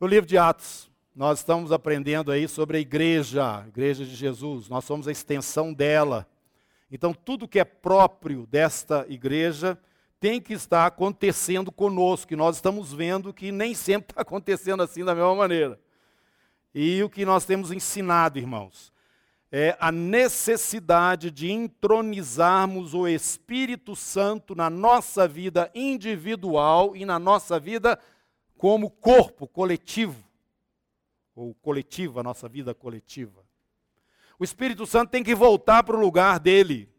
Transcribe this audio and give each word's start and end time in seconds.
No 0.00 0.06
livro 0.06 0.28
de 0.28 0.38
Atos, 0.38 0.88
nós 1.12 1.40
estamos 1.40 1.72
aprendendo 1.72 2.30
aí 2.30 2.46
sobre 2.46 2.76
a 2.76 2.80
igreja, 2.80 3.62
a 3.62 3.66
igreja 3.66 4.04
de 4.04 4.14
Jesus. 4.14 4.68
Nós 4.68 4.84
somos 4.84 5.08
a 5.08 5.10
extensão 5.10 5.74
dela. 5.74 6.24
Então, 6.88 7.12
tudo 7.12 7.48
que 7.48 7.58
é 7.58 7.64
próprio 7.64 8.46
desta 8.46 9.04
igreja 9.08 9.76
tem 10.20 10.40
que 10.40 10.52
estar 10.52 10.86
acontecendo 10.86 11.72
conosco, 11.72 12.28
que 12.28 12.36
nós 12.36 12.54
estamos 12.54 12.92
vendo 12.92 13.34
que 13.34 13.50
nem 13.50 13.74
sempre 13.74 14.12
está 14.12 14.22
acontecendo 14.22 14.84
assim 14.84 15.04
da 15.04 15.16
mesma 15.16 15.34
maneira. 15.34 15.80
E 16.72 17.02
o 17.02 17.10
que 17.10 17.24
nós 17.24 17.44
temos 17.44 17.72
ensinado, 17.72 18.38
irmãos, 18.38 18.92
é 19.50 19.76
a 19.80 19.90
necessidade 19.90 21.28
de 21.28 21.50
entronizarmos 21.50 22.94
o 22.94 23.08
Espírito 23.08 23.96
Santo 23.96 24.54
na 24.54 24.70
nossa 24.70 25.26
vida 25.26 25.68
individual 25.74 26.94
e 26.94 27.04
na 27.04 27.18
nossa 27.18 27.58
vida 27.58 27.98
como 28.58 28.90
corpo 28.90 29.46
coletivo, 29.46 30.22
ou 31.34 31.54
coletiva, 31.54 32.20
a 32.20 32.24
nossa 32.24 32.48
vida 32.48 32.74
coletiva. 32.74 33.46
O 34.38 34.44
Espírito 34.44 34.84
Santo 34.84 35.10
tem 35.10 35.22
que 35.22 35.34
voltar 35.34 35.84
para 35.84 35.96
o 35.96 36.00
lugar 36.00 36.40
dele, 36.40 36.92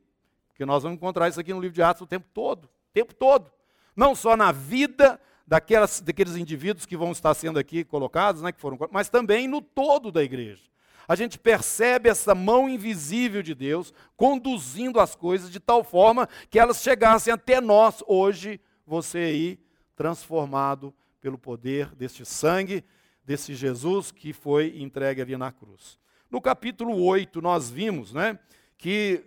porque 0.48 0.66
nós 0.66 0.84
vamos 0.84 0.96
encontrar 0.96 1.28
isso 1.28 1.40
aqui 1.40 1.54
no 1.54 1.60
livro 1.60 1.76
de 1.76 1.84
Atos 1.84 2.02
o 2.02 2.08
tempo 2.08 2.28
todo, 2.34 2.66
o 2.66 2.94
tempo 2.94 3.14
todo. 3.14 3.52
Não 3.94 4.16
só 4.16 4.38
na 4.38 4.54
vida 4.54 5.20
daquelas, 5.46 6.00
daqueles 6.00 6.38
indivíduos 6.38 6.86
que 6.86 6.96
vão 6.96 7.12
estar 7.12 7.34
sendo 7.34 7.60
aqui 7.60 7.84
colocados, 7.84 8.42
né, 8.42 8.54
que 8.54 8.60
foram, 8.62 8.78
mas 8.90 9.10
também 9.10 9.46
no 9.46 9.62
todo 9.62 10.12
da 10.12 10.24
igreja. 10.24 10.64
A 11.08 11.16
gente 11.16 11.38
percebe 11.38 12.08
essa 12.08 12.34
mão 12.34 12.70
invisível 12.70 13.42
de 13.42 13.54
Deus 13.54 13.94
conduzindo 14.16 15.00
as 15.00 15.16
coisas 15.16 15.50
de 15.50 15.60
tal 15.60 15.84
forma 15.84 16.30
que 16.50 16.60
elas 16.60 16.82
chegassem 16.82 17.34
até 17.34 17.60
nós 17.60 18.02
hoje, 18.08 18.62
você 18.86 19.18
aí 19.18 19.60
transformado 19.96 20.94
pelo 21.22 21.38
poder 21.38 21.94
deste 21.96 22.26
sangue, 22.26 22.84
desse 23.24 23.54
Jesus 23.54 24.12
que 24.12 24.34
foi 24.34 24.80
entregue 24.80 25.22
ali 25.22 25.38
na 25.38 25.52
cruz. 25.52 26.00
No 26.30 26.42
capítulo 26.42 27.02
8, 27.04 27.42
nós 27.42 27.70
vimos 27.70 28.14
né, 28.14 28.38
que 28.78 29.24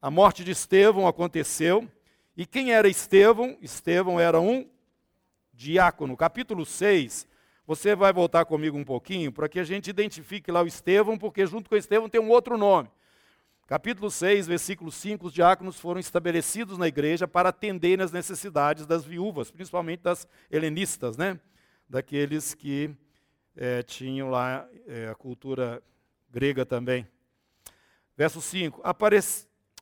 a 0.00 0.10
morte 0.10 0.44
de 0.44 0.52
Estevão 0.52 1.06
aconteceu. 1.06 1.88
E 2.36 2.46
quem 2.46 2.72
era 2.72 2.88
Estevão? 2.88 3.58
Estevão 3.60 4.20
era 4.20 4.40
um 4.40 4.68
diácono. 5.52 6.16
Capítulo 6.16 6.64
6, 6.64 7.26
você 7.66 7.96
vai 7.96 8.12
voltar 8.12 8.44
comigo 8.44 8.78
um 8.78 8.84
pouquinho 8.84 9.32
para 9.32 9.48
que 9.48 9.58
a 9.58 9.64
gente 9.64 9.90
identifique 9.90 10.50
lá 10.50 10.62
o 10.62 10.66
Estevão, 10.66 11.18
porque 11.18 11.44
junto 11.46 11.68
com 11.68 11.76
Estevão 11.76 12.08
tem 12.08 12.20
um 12.20 12.30
outro 12.30 12.56
nome. 12.56 12.88
Capítulo 13.68 14.10
6, 14.10 14.46
versículo 14.46 14.90
5, 14.90 15.26
os 15.26 15.32
diáconos 15.34 15.78
foram 15.78 16.00
estabelecidos 16.00 16.78
na 16.78 16.88
igreja 16.88 17.28
para 17.28 17.50
atender 17.50 18.00
as 18.00 18.10
necessidades 18.10 18.86
das 18.86 19.04
viúvas, 19.04 19.50
principalmente 19.50 20.00
das 20.00 20.26
helenistas, 20.50 21.18
né? 21.18 21.38
daqueles 21.86 22.54
que 22.54 22.90
é, 23.54 23.82
tinham 23.82 24.30
lá 24.30 24.66
é, 24.86 25.08
a 25.08 25.14
cultura 25.14 25.82
grega 26.30 26.64
também. 26.64 27.06
Verso 28.16 28.40
5: 28.40 28.80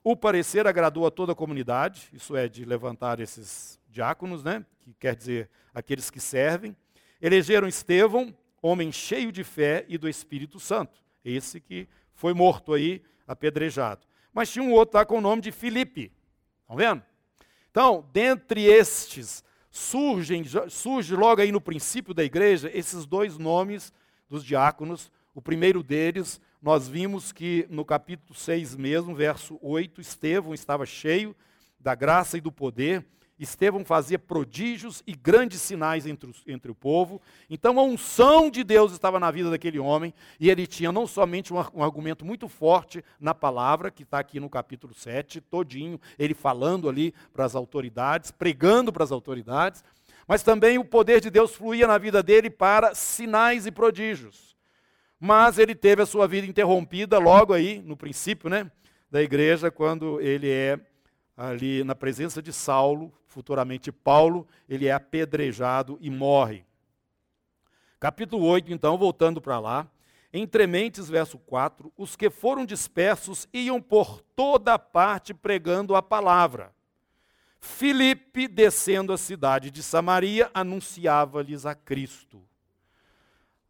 O 0.02 0.16
parecer 0.16 0.66
agradou 0.66 1.06
a 1.06 1.10
toda 1.12 1.30
a 1.30 1.36
comunidade, 1.36 2.08
isso 2.12 2.34
é, 2.34 2.48
de 2.48 2.64
levantar 2.64 3.20
esses 3.20 3.78
diáconos, 3.88 4.42
né? 4.42 4.66
que 4.80 4.94
quer 4.94 5.14
dizer 5.14 5.48
aqueles 5.72 6.10
que 6.10 6.18
servem. 6.18 6.76
Elegeram 7.22 7.68
Estevão, 7.68 8.36
homem 8.60 8.90
cheio 8.90 9.30
de 9.30 9.44
fé 9.44 9.84
e 9.86 9.96
do 9.96 10.08
Espírito 10.08 10.58
Santo, 10.58 11.00
esse 11.24 11.60
que 11.60 11.88
foi 12.12 12.34
morto 12.34 12.72
aí 12.72 13.00
apedrejado. 13.26 14.06
Mas 14.32 14.50
tinha 14.50 14.64
um 14.64 14.72
outro 14.72 14.98
lá 14.98 15.04
com 15.04 15.18
o 15.18 15.20
nome 15.20 15.42
de 15.42 15.50
Filipe. 15.50 16.12
Estão 16.62 16.76
vendo? 16.76 17.02
Então, 17.70 18.08
dentre 18.12 18.64
estes, 18.64 19.44
surgem, 19.70 20.44
surge 20.68 21.14
logo 21.14 21.40
aí 21.40 21.52
no 21.52 21.60
princípio 21.60 22.14
da 22.14 22.24
igreja 22.24 22.70
esses 22.72 23.04
dois 23.06 23.38
nomes 23.38 23.92
dos 24.28 24.44
diáconos. 24.44 25.10
O 25.34 25.42
primeiro 25.42 25.82
deles, 25.82 26.40
nós 26.62 26.88
vimos 26.88 27.32
que 27.32 27.66
no 27.68 27.84
capítulo 27.84 28.34
6 28.34 28.74
mesmo, 28.76 29.14
verso 29.14 29.58
8, 29.60 30.00
Estevão 30.00 30.54
estava 30.54 30.86
cheio 30.86 31.36
da 31.78 31.94
graça 31.94 32.38
e 32.38 32.40
do 32.40 32.50
poder, 32.50 33.04
Estevão 33.38 33.84
fazia 33.84 34.18
prodígios 34.18 35.02
e 35.06 35.14
grandes 35.14 35.60
sinais 35.60 36.06
entre, 36.06 36.30
os, 36.30 36.42
entre, 36.46 36.70
o 36.70 36.74
povo. 36.74 37.20
Então 37.50 37.78
a 37.78 37.82
unção 37.82 38.50
de 38.50 38.64
Deus 38.64 38.92
estava 38.92 39.20
na 39.20 39.30
vida 39.30 39.50
daquele 39.50 39.78
homem, 39.78 40.14
e 40.40 40.48
ele 40.48 40.66
tinha 40.66 40.90
não 40.90 41.06
somente 41.06 41.52
um, 41.52 41.58
um 41.74 41.84
argumento 41.84 42.24
muito 42.24 42.48
forte 42.48 43.04
na 43.20 43.34
palavra, 43.34 43.90
que 43.90 44.04
está 44.04 44.18
aqui 44.18 44.40
no 44.40 44.48
capítulo 44.48 44.94
7, 44.94 45.40
todinho, 45.42 46.00
ele 46.18 46.32
falando 46.32 46.88
ali 46.88 47.12
para 47.32 47.44
as 47.44 47.54
autoridades, 47.54 48.30
pregando 48.30 48.90
para 48.92 49.04
as 49.04 49.12
autoridades, 49.12 49.84
mas 50.26 50.42
também 50.42 50.78
o 50.78 50.84
poder 50.84 51.20
de 51.20 51.30
Deus 51.30 51.54
fluía 51.54 51.86
na 51.86 51.98
vida 51.98 52.22
dele 52.22 52.48
para 52.48 52.94
sinais 52.94 53.66
e 53.66 53.70
prodígios. 53.70 54.56
Mas 55.20 55.58
ele 55.58 55.74
teve 55.74 56.02
a 56.02 56.06
sua 56.06 56.26
vida 56.26 56.46
interrompida 56.46 57.18
logo 57.18 57.52
aí, 57.52 57.80
no 57.82 57.96
princípio 57.96 58.50
né, 58.50 58.70
da 59.10 59.22
igreja, 59.22 59.70
quando 59.70 60.20
ele 60.20 60.50
é 60.50 60.80
ali 61.36 61.84
na 61.84 61.94
presença 61.94 62.42
de 62.42 62.52
Saulo, 62.52 63.12
futuramente 63.36 63.92
Paulo, 63.92 64.48
ele 64.66 64.86
é 64.86 64.92
apedrejado 64.92 65.98
e 66.00 66.08
morre. 66.08 66.64
Capítulo 68.00 68.46
8, 68.46 68.72
então, 68.72 68.96
voltando 68.96 69.42
para 69.42 69.60
lá. 69.60 69.86
Entre 70.32 70.66
mentes, 70.66 71.06
verso 71.06 71.38
4, 71.40 71.92
os 71.98 72.16
que 72.16 72.30
foram 72.30 72.64
dispersos 72.64 73.46
iam 73.52 73.78
por 73.78 74.22
toda 74.34 74.78
parte 74.78 75.34
pregando 75.34 75.94
a 75.94 76.00
palavra. 76.00 76.74
Filipe, 77.60 78.48
descendo 78.48 79.12
a 79.12 79.18
cidade 79.18 79.70
de 79.70 79.82
Samaria, 79.82 80.50
anunciava-lhes 80.54 81.66
a 81.66 81.74
Cristo. 81.74 82.42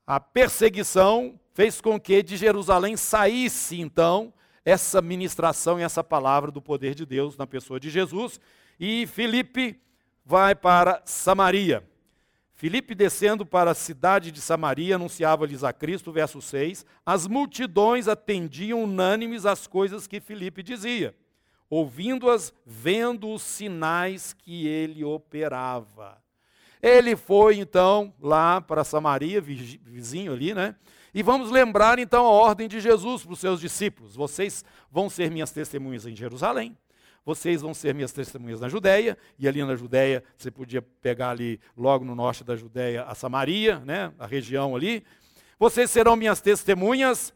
A 0.06 0.21
perseguição 0.21 1.41
fez 1.54 1.81
com 1.81 1.98
que 1.98 2.22
de 2.22 2.37
Jerusalém 2.37 2.97
saísse, 2.97 3.81
então, 3.81 4.33
essa 4.65 5.03
ministração 5.03 5.81
e 5.81 5.83
essa 5.83 6.04
palavra 6.04 6.53
do 6.53 6.62
poder 6.62 6.94
de 6.94 7.04
Deus 7.04 7.37
na 7.37 7.48
pessoa 7.48 7.81
de 7.81 7.91
Jesus. 7.91 8.41
E 8.79 9.07
Filipe 9.07 9.81
vai 10.25 10.55
para 10.55 11.03
Samaria. 11.05 11.83
Filipe, 12.57 12.95
descendo 12.95 13.45
para 13.45 13.73
a 13.73 13.75
cidade 13.75 14.33
de 14.33 14.41
Samaria, 14.41 14.97
anunciava-lhes 14.97 15.63
a 15.63 15.75
Cristo, 15.75 16.11
verso 16.11 16.41
6. 16.41 16.87
As 17.05 17.27
multidões 17.27 18.09
atendiam 18.09 18.83
unânimes 18.83 19.45
às 19.45 19.67
coisas 19.67 20.07
que 20.07 20.21
Filipe 20.21 20.63
dizia, 20.63 21.15
ouvindo-as, 21.69 22.55
vendo 22.65 23.29
os 23.29 23.43
sinais 23.43 24.33
que 24.33 24.67
ele 24.67 25.05
operava. 25.05 26.17
Ele 26.83 27.15
foi 27.15 27.59
então 27.59 28.15
lá 28.21 28.61
para 28.61 28.85
Samaria, 28.85 29.41
vizinho 29.41 30.33
ali, 30.33 30.55
né? 30.55 30.77
E 31.13 31.23
vamos 31.23 31.51
lembrar 31.51 31.99
então 31.99 32.25
a 32.25 32.31
ordem 32.31 32.69
de 32.69 32.81
Jesus 32.81 33.23
para 33.23 33.33
os 33.33 33.39
seus 33.39 33.61
discípulos: 33.61 34.15
vocês 34.17 34.65
vão 34.91 35.11
ser 35.11 35.31
minhas 35.31 35.51
testemunhas 35.51 36.07
em 36.07 36.17
Jerusalém, 36.17 36.77
vocês 37.27 37.61
vão 37.61 37.75
ser 37.75 37.93
minhas 37.93 38.13
testemunhas 38.13 38.61
na 38.61 38.69
Judéia, 38.69 39.19
e 39.37 39.49
ali 39.49 39.63
na 39.65 39.75
Judéia 39.75 40.23
você 40.39 40.49
podia 40.49 40.81
pegar 40.81 41.31
ali 41.31 41.61
logo 41.77 42.05
no 42.05 42.15
norte 42.15 42.45
da 42.45 42.55
Judéia 42.55 43.03
a 43.03 43.17
Samaria, 43.17 43.81
né, 43.81 44.13
a 44.17 44.27
região 44.27 44.77
ali. 44.77 45.05
Vocês 45.59 45.91
serão 45.91 46.15
minhas 46.15 46.41
testemunhas 46.41 47.35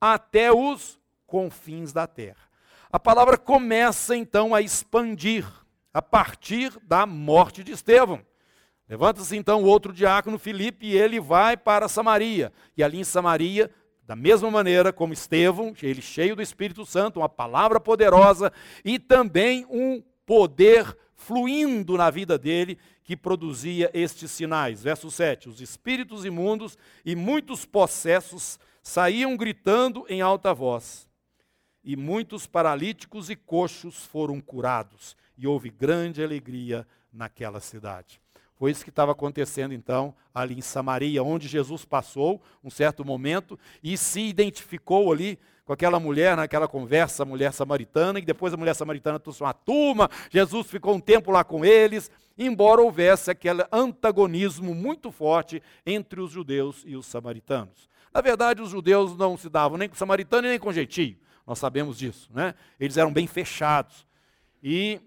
até 0.00 0.52
os 0.52 0.98
confins 1.24 1.92
da 1.92 2.04
terra. 2.04 2.48
A 2.90 2.98
palavra 2.98 3.38
começa 3.38 4.16
então 4.16 4.56
a 4.56 4.60
expandir 4.60 5.46
a 5.94 6.02
partir 6.02 6.72
da 6.82 7.06
morte 7.06 7.62
de 7.62 7.70
Estevão. 7.70 8.20
Levanta-se 8.88 9.36
então 9.36 9.62
o 9.62 9.66
outro 9.66 9.92
diácono, 9.92 10.38
Filipe, 10.38 10.86
e 10.86 10.96
ele 10.96 11.20
vai 11.20 11.56
para 11.56 11.86
Samaria. 11.86 12.52
E 12.76 12.82
ali 12.82 12.98
em 12.98 13.04
Samaria, 13.04 13.70
da 14.08 14.16
mesma 14.16 14.50
maneira 14.50 14.90
como 14.90 15.12
Estevão, 15.12 15.74
ele 15.82 16.00
cheio 16.00 16.34
do 16.34 16.40
Espírito 16.40 16.86
Santo, 16.86 17.20
uma 17.20 17.28
palavra 17.28 17.78
poderosa 17.78 18.50
e 18.82 18.98
também 18.98 19.66
um 19.68 20.02
poder 20.24 20.96
fluindo 21.14 21.94
na 21.94 22.08
vida 22.08 22.38
dele 22.38 22.78
que 23.04 23.14
produzia 23.14 23.90
estes 23.92 24.30
sinais. 24.30 24.82
Verso 24.82 25.10
7: 25.10 25.50
Os 25.50 25.60
espíritos 25.60 26.24
imundos 26.24 26.78
e 27.04 27.14
muitos 27.14 27.66
possessos 27.66 28.58
saíam 28.82 29.36
gritando 29.36 30.06
em 30.08 30.22
alta 30.22 30.54
voz, 30.54 31.06
e 31.84 31.94
muitos 31.94 32.46
paralíticos 32.46 33.28
e 33.28 33.36
coxos 33.36 34.06
foram 34.06 34.40
curados, 34.40 35.18
e 35.36 35.46
houve 35.46 35.68
grande 35.68 36.24
alegria 36.24 36.88
naquela 37.12 37.60
cidade. 37.60 38.22
Foi 38.58 38.72
isso 38.72 38.82
que 38.82 38.90
estava 38.90 39.12
acontecendo 39.12 39.72
então 39.72 40.12
ali 40.34 40.58
em 40.58 40.60
Samaria, 40.60 41.22
onde 41.22 41.46
Jesus 41.46 41.84
passou 41.84 42.42
um 42.62 42.70
certo 42.70 43.04
momento 43.04 43.58
e 43.82 43.96
se 43.96 44.20
identificou 44.20 45.12
ali 45.12 45.38
com 45.64 45.72
aquela 45.72 46.00
mulher, 46.00 46.36
naquela 46.36 46.66
conversa, 46.66 47.22
a 47.22 47.26
mulher 47.26 47.52
samaritana, 47.52 48.18
e 48.18 48.22
depois 48.22 48.54
a 48.54 48.56
mulher 48.56 48.74
samaritana 48.74 49.18
trouxe 49.18 49.42
uma 49.42 49.52
turma, 49.52 50.10
Jesus 50.30 50.66
ficou 50.66 50.94
um 50.94 51.00
tempo 51.00 51.30
lá 51.30 51.44
com 51.44 51.62
eles, 51.62 52.10
embora 52.38 52.80
houvesse 52.80 53.30
aquele 53.30 53.62
antagonismo 53.70 54.74
muito 54.74 55.12
forte 55.12 55.62
entre 55.84 56.20
os 56.20 56.30
judeus 56.30 56.82
e 56.86 56.96
os 56.96 57.04
samaritanos. 57.04 57.88
Na 58.14 58.22
verdade, 58.22 58.62
os 58.62 58.70
judeus 58.70 59.14
não 59.16 59.36
se 59.36 59.50
davam 59.50 59.76
nem 59.76 59.88
com 59.88 59.94
samaritano 59.94 60.48
nem 60.48 60.58
com 60.58 60.72
jeitinho, 60.72 61.18
nós 61.46 61.58
sabemos 61.58 61.98
disso, 61.98 62.30
né? 62.34 62.54
Eles 62.80 62.96
eram 62.96 63.12
bem 63.12 63.26
fechados. 63.26 64.06
E 64.62 65.00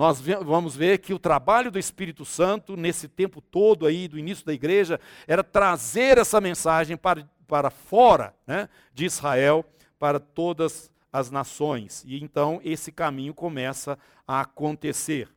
nós 0.00 0.18
vamos 0.18 0.74
ver 0.74 0.96
que 0.96 1.12
o 1.12 1.18
trabalho 1.18 1.70
do 1.70 1.78
Espírito 1.78 2.24
Santo, 2.24 2.74
nesse 2.74 3.06
tempo 3.06 3.42
todo 3.42 3.84
aí, 3.84 4.08
do 4.08 4.18
início 4.18 4.46
da 4.46 4.54
igreja, 4.54 4.98
era 5.28 5.44
trazer 5.44 6.16
essa 6.16 6.40
mensagem 6.40 6.96
para, 6.96 7.28
para 7.46 7.68
fora 7.68 8.34
né, 8.46 8.70
de 8.94 9.04
Israel, 9.04 9.62
para 9.98 10.18
todas 10.18 10.90
as 11.12 11.30
nações. 11.30 12.02
E 12.06 12.18
então 12.24 12.62
esse 12.64 12.90
caminho 12.90 13.34
começa 13.34 13.98
a 14.26 14.40
acontecer. 14.40 15.28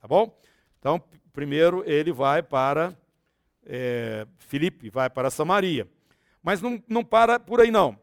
Tá 0.00 0.08
bom? 0.08 0.36
Então, 0.80 1.00
primeiro 1.32 1.84
ele 1.86 2.10
vai 2.10 2.42
para 2.42 2.92
é, 3.64 4.26
Filipe, 4.38 4.90
vai 4.90 5.08
para 5.08 5.30
Samaria. 5.30 5.86
Mas 6.42 6.60
não, 6.60 6.82
não 6.88 7.04
para 7.04 7.38
por 7.38 7.60
aí 7.60 7.70
não. 7.70 7.96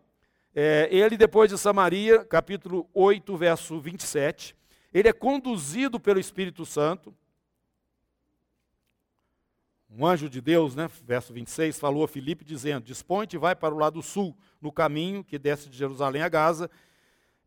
É, 0.55 0.87
ele, 0.89 1.17
depois 1.17 1.49
de 1.49 1.57
Samaria, 1.57 2.23
capítulo 2.23 2.89
8, 2.93 3.35
verso 3.35 3.77
27, 3.81 4.55
ele 4.99 5.09
é 5.09 5.13
conduzido 5.13 5.99
pelo 5.99 6.19
Espírito 6.19 6.65
Santo. 6.65 7.13
Um 9.87 10.03
anjo 10.05 10.27
de 10.27 10.41
Deus, 10.41 10.75
né, 10.75 10.89
verso 11.05 11.31
26, 11.31 11.77
falou 11.77 12.03
a 12.03 12.07
Filipe 12.07 12.43
dizendo: 12.43 12.83
Dispõe-te 12.83 13.35
e 13.35 13.39
vai 13.39 13.55
para 13.55 13.75
o 13.75 13.77
lado 13.77 14.01
sul, 14.01 14.35
no 14.59 14.71
caminho 14.71 15.23
que 15.23 15.37
desce 15.37 15.69
de 15.69 15.77
Jerusalém 15.77 16.23
a 16.23 16.29
Gaza. 16.29 16.67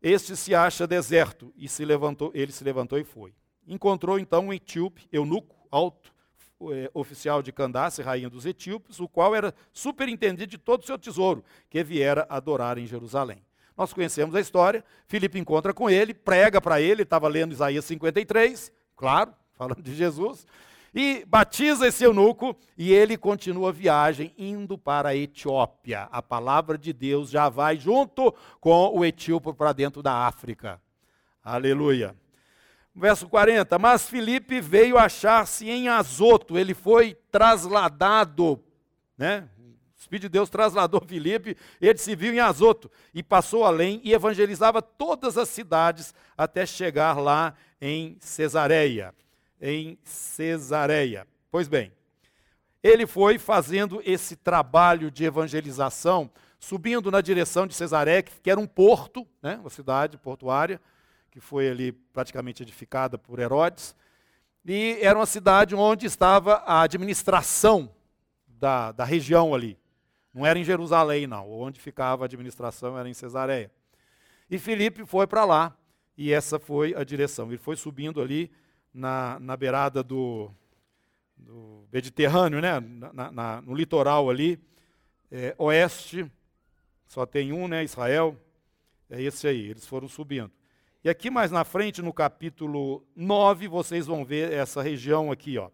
Este 0.01 0.35
se 0.37 0.55
acha 0.55 0.87
deserto. 0.87 1.53
E 1.57 1.67
se 1.67 1.83
levantou, 1.83 2.31
ele 2.33 2.53
se 2.53 2.63
levantou 2.63 2.97
e 2.97 3.03
foi. 3.03 3.33
Encontrou 3.67 4.17
então 4.17 4.47
um 4.47 4.53
etíope, 4.53 5.07
eunuco, 5.11 5.67
alto, 5.69 6.13
é, 6.71 6.89
oficial 6.93 7.41
de 7.43 7.51
Candace, 7.51 8.01
rainha 8.01 8.29
dos 8.29 8.45
etíopes, 8.45 8.99
o 9.01 9.09
qual 9.09 9.35
era 9.35 9.53
superintendido 9.73 10.49
de 10.49 10.57
todo 10.57 10.83
o 10.83 10.85
seu 10.85 10.97
tesouro, 10.97 11.43
que 11.69 11.83
viera 11.83 12.25
adorar 12.29 12.77
em 12.77 12.87
Jerusalém. 12.87 13.43
Nós 13.81 13.93
conhecemos 13.93 14.35
a 14.35 14.39
história, 14.39 14.85
Filipe 15.07 15.39
encontra 15.39 15.73
com 15.73 15.89
ele, 15.89 16.13
prega 16.13 16.61
para 16.61 16.79
ele, 16.79 17.01
estava 17.01 17.27
lendo 17.27 17.51
Isaías 17.51 17.83
53, 17.85 18.71
claro, 18.95 19.33
falando 19.57 19.81
de 19.81 19.95
Jesus, 19.95 20.45
e 20.93 21.25
batiza 21.25 21.87
esse 21.87 22.03
eunuco 22.03 22.55
e 22.77 22.93
ele 22.93 23.17
continua 23.17 23.69
a 23.69 23.71
viagem 23.71 24.35
indo 24.37 24.77
para 24.77 25.09
a 25.09 25.15
Etiópia. 25.15 26.07
A 26.11 26.21
palavra 26.21 26.77
de 26.77 26.93
Deus 26.93 27.31
já 27.31 27.49
vai 27.49 27.75
junto 27.75 28.31
com 28.59 28.95
o 28.95 29.03
etíope 29.03 29.51
para 29.51 29.73
dentro 29.73 30.03
da 30.03 30.27
África. 30.27 30.79
Aleluia. 31.43 32.15
Verso 32.93 33.27
40, 33.27 33.79
mas 33.79 34.07
Filipe 34.07 34.61
veio 34.61 34.95
achar-se 34.95 35.67
em 35.67 35.87
Azoto, 35.87 36.55
ele 36.55 36.75
foi 36.75 37.17
trasladado, 37.31 38.63
né? 39.17 39.49
Espírito 40.01 40.23
de 40.23 40.29
Deus 40.29 40.49
trasladou 40.49 40.99
Filipe, 41.05 41.55
ele 41.79 41.97
se 41.99 42.15
viu 42.15 42.33
em 42.33 42.39
Azoto 42.39 42.89
e 43.13 43.21
passou 43.21 43.63
além 43.63 44.01
e 44.03 44.13
evangelizava 44.13 44.81
todas 44.81 45.37
as 45.37 45.47
cidades 45.47 46.11
até 46.35 46.65
chegar 46.65 47.19
lá 47.19 47.53
em 47.79 48.17
Cesareia. 48.19 49.13
Em 49.61 49.99
Cesareia. 50.03 51.27
Pois 51.51 51.67
bem, 51.67 51.91
ele 52.81 53.05
foi 53.05 53.37
fazendo 53.37 54.01
esse 54.03 54.35
trabalho 54.35 55.11
de 55.11 55.23
evangelização, 55.23 56.31
subindo 56.59 57.11
na 57.11 57.21
direção 57.21 57.67
de 57.67 57.75
Cesareia, 57.75 58.23
que 58.23 58.49
era 58.49 58.59
um 58.59 58.65
porto, 58.65 59.27
né, 59.39 59.57
uma 59.57 59.69
cidade 59.69 60.17
portuária, 60.17 60.81
que 61.29 61.39
foi 61.39 61.69
ali 61.69 61.91
praticamente 61.91 62.63
edificada 62.63 63.19
por 63.19 63.37
Herodes. 63.37 63.95
E 64.65 64.97
era 64.99 65.17
uma 65.17 65.27
cidade 65.27 65.75
onde 65.75 66.07
estava 66.07 66.55
a 66.65 66.81
administração 66.81 67.93
da, 68.47 68.91
da 68.91 69.05
região 69.05 69.53
ali. 69.53 69.79
Não 70.33 70.45
era 70.45 70.57
em 70.57 70.63
Jerusalém, 70.63 71.27
não. 71.27 71.49
Onde 71.51 71.79
ficava 71.79 72.23
a 72.23 72.25
administração 72.25 72.97
era 72.97 73.09
em 73.09 73.13
Cesareia. 73.13 73.71
E 74.49 74.57
Filipe 74.57 75.05
foi 75.05 75.27
para 75.27 75.45
lá, 75.45 75.77
e 76.17 76.31
essa 76.31 76.59
foi 76.59 76.93
a 76.95 77.03
direção. 77.03 77.47
Ele 77.47 77.57
foi 77.57 77.75
subindo 77.75 78.21
ali 78.21 78.51
na, 78.93 79.39
na 79.39 79.55
beirada 79.55 80.03
do, 80.03 80.51
do 81.37 81.87
Mediterrâneo, 81.91 82.61
né? 82.61 82.79
Na, 82.79 83.31
na, 83.31 83.61
no 83.61 83.73
litoral 83.73 84.29
ali, 84.29 84.59
é, 85.31 85.55
oeste, 85.57 86.29
só 87.07 87.25
tem 87.25 87.53
um, 87.53 87.67
né? 87.67 87.83
Israel. 87.83 88.37
É 89.09 89.21
esse 89.21 89.47
aí, 89.47 89.69
eles 89.69 89.85
foram 89.85 90.07
subindo. 90.07 90.51
E 91.03 91.09
aqui 91.09 91.29
mais 91.29 91.49
na 91.51 91.63
frente, 91.63 92.01
no 92.01 92.13
capítulo 92.13 93.05
9, 93.15 93.67
vocês 93.67 94.05
vão 94.05 94.23
ver 94.23 94.53
essa 94.53 94.81
região 94.81 95.31
aqui, 95.31 95.57
ó. 95.57 95.69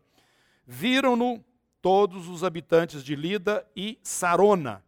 Viram-no 0.65 1.43
todos 1.87 2.27
os 2.27 2.43
habitantes 2.43 3.01
de 3.01 3.15
Lida 3.15 3.65
e 3.73 3.97
Sarona. 4.03 4.83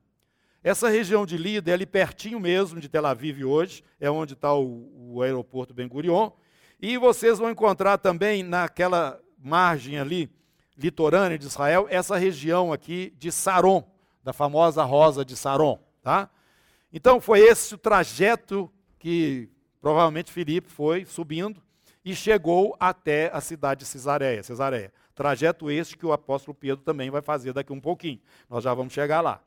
Essa 0.61 0.89
região 0.89 1.25
de 1.25 1.37
Lida 1.37 1.71
é 1.71 1.73
ali 1.73 1.85
pertinho 1.85 2.41
mesmo 2.41 2.77
de 2.77 2.89
Tel 2.89 3.05
Aviv 3.05 3.45
hoje, 3.45 3.85
é 4.01 4.11
onde 4.11 4.33
está 4.33 4.53
o, 4.53 5.13
o 5.13 5.21
aeroporto 5.21 5.73
Ben 5.73 5.87
Gurion. 5.87 6.29
E 6.77 6.97
vocês 6.97 7.39
vão 7.39 7.49
encontrar 7.49 7.97
também 7.99 8.43
naquela 8.43 9.17
margem 9.41 9.97
ali, 9.97 10.29
litorânea 10.77 11.39
de 11.39 11.45
Israel, 11.45 11.87
essa 11.89 12.17
região 12.17 12.73
aqui 12.73 13.13
de 13.17 13.31
Saron, 13.31 13.89
da 14.21 14.33
famosa 14.33 14.83
rosa 14.83 15.23
de 15.23 15.37
Saron. 15.37 15.79
Tá? 16.01 16.29
Então 16.91 17.21
foi 17.21 17.39
esse 17.39 17.75
o 17.75 17.77
trajeto 17.77 18.69
que 18.97 19.49
Provavelmente 19.79 20.33
Filipe 20.33 20.69
foi 20.69 21.05
subindo 21.05 21.63
e 22.03 22.13
chegou 22.13 22.75
até 22.77 23.31
a 23.33 23.39
cidade 23.39 23.79
de 23.79 23.85
Cesareia, 23.85 24.43
Cesareia. 24.43 24.91
Trajeto 25.19 25.69
este 25.69 25.97
que 25.97 26.05
o 26.05 26.13
apóstolo 26.13 26.55
Pedro 26.55 26.81
também 26.81 27.09
vai 27.09 27.21
fazer 27.21 27.51
daqui 27.51 27.73
um 27.73 27.81
pouquinho. 27.81 28.21
Nós 28.49 28.63
já 28.63 28.73
vamos 28.73 28.93
chegar 28.93 29.19
lá. 29.19 29.43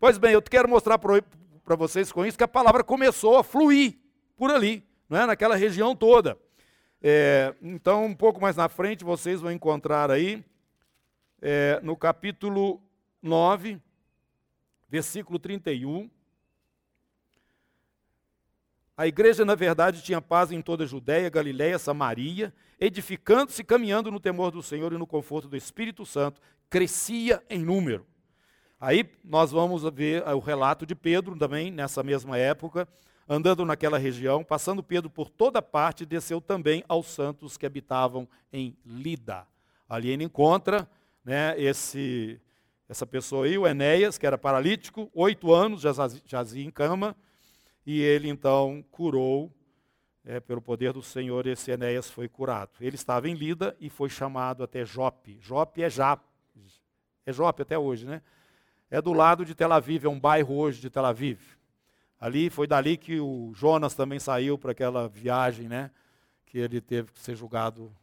Pois 0.00 0.18
bem, 0.18 0.32
eu 0.32 0.42
quero 0.42 0.68
mostrar 0.68 0.98
para 0.98 1.76
vocês 1.76 2.10
com 2.10 2.26
isso 2.26 2.36
que 2.36 2.42
a 2.42 2.48
palavra 2.48 2.82
começou 2.82 3.38
a 3.38 3.44
fluir 3.44 3.94
por 4.36 4.50
ali, 4.50 4.84
não 5.08 5.16
é? 5.16 5.24
naquela 5.24 5.54
região 5.54 5.94
toda. 5.94 6.36
É, 7.00 7.54
então, 7.62 8.04
um 8.04 8.16
pouco 8.16 8.40
mais 8.40 8.56
na 8.56 8.68
frente, 8.68 9.04
vocês 9.04 9.40
vão 9.40 9.52
encontrar 9.52 10.10
aí, 10.10 10.44
é, 11.40 11.78
no 11.84 11.96
capítulo 11.96 12.82
9, 13.22 13.80
versículo 14.88 15.38
31, 15.38 16.10
a 18.96 19.06
igreja, 19.06 19.44
na 19.44 19.54
verdade, 19.54 20.02
tinha 20.02 20.22
paz 20.22 20.50
em 20.50 20.62
toda 20.62 20.84
a 20.84 20.86
Judéia, 20.86 21.28
Galiléia, 21.28 21.78
Samaria, 21.78 22.52
edificando-se, 22.80 23.62
caminhando 23.62 24.10
no 24.10 24.18
temor 24.18 24.50
do 24.50 24.62
Senhor 24.62 24.90
e 24.92 24.96
no 24.96 25.06
conforto 25.06 25.48
do 25.48 25.56
Espírito 25.56 26.06
Santo, 26.06 26.40
crescia 26.70 27.42
em 27.50 27.62
número. 27.62 28.06
Aí 28.80 29.06
nós 29.22 29.50
vamos 29.50 29.82
ver 29.92 30.26
o 30.28 30.38
relato 30.38 30.86
de 30.86 30.94
Pedro 30.94 31.36
também, 31.36 31.70
nessa 31.70 32.02
mesma 32.02 32.38
época, 32.38 32.88
andando 33.28 33.66
naquela 33.66 33.98
região, 33.98 34.42
passando 34.42 34.82
Pedro 34.82 35.10
por 35.10 35.28
toda 35.28 35.60
parte, 35.60 36.06
desceu 36.06 36.40
também 36.40 36.82
aos 36.88 37.06
santos 37.06 37.58
que 37.58 37.66
habitavam 37.66 38.26
em 38.50 38.76
Lida. 38.84 39.46
Ali 39.88 40.08
ele 40.08 40.24
encontra 40.24 40.88
né, 41.22 41.54
esse, 41.60 42.40
essa 42.88 43.06
pessoa 43.06 43.44
aí, 43.44 43.58
o 43.58 43.66
Enéas, 43.66 44.16
que 44.16 44.26
era 44.26 44.38
paralítico, 44.38 45.10
oito 45.12 45.52
anos, 45.52 45.82
já 45.82 45.92
jazia 46.24 46.64
em 46.64 46.70
cama, 46.70 47.14
e 47.86 48.02
ele 48.02 48.28
então 48.28 48.84
curou, 48.90 49.54
é, 50.24 50.40
pelo 50.40 50.60
poder 50.60 50.92
do 50.92 51.02
Senhor, 51.02 51.46
esse 51.46 51.70
Enéas 51.70 52.10
foi 52.10 52.28
curado. 52.28 52.72
Ele 52.80 52.96
estava 52.96 53.28
em 53.28 53.34
Lida 53.34 53.76
e 53.78 53.88
foi 53.88 54.08
chamado 54.08 54.64
até 54.64 54.84
Jope. 54.84 55.38
Jope 55.40 55.82
é 55.84 55.88
Jap, 55.88 56.20
é 57.24 57.32
Jope 57.32 57.62
até 57.62 57.78
hoje, 57.78 58.04
né? 58.04 58.20
É 58.90 59.00
do 59.00 59.12
lado 59.12 59.44
de 59.44 59.54
Tel 59.54 59.72
Aviv, 59.72 60.04
é 60.04 60.08
um 60.08 60.18
bairro 60.18 60.56
hoje 60.56 60.80
de 60.80 60.90
Tel 60.90 61.04
Aviv. 61.04 61.40
Ali 62.18 62.50
foi 62.50 62.66
dali 62.66 62.96
que 62.96 63.20
o 63.20 63.52
Jonas 63.54 63.94
também 63.94 64.18
saiu 64.18 64.58
para 64.58 64.72
aquela 64.72 65.08
viagem, 65.08 65.68
né? 65.68 65.90
Que 66.44 66.58
ele 66.58 66.80
teve 66.80 67.12
que 67.12 67.20
ser 67.20 67.36
julgado 67.36 67.94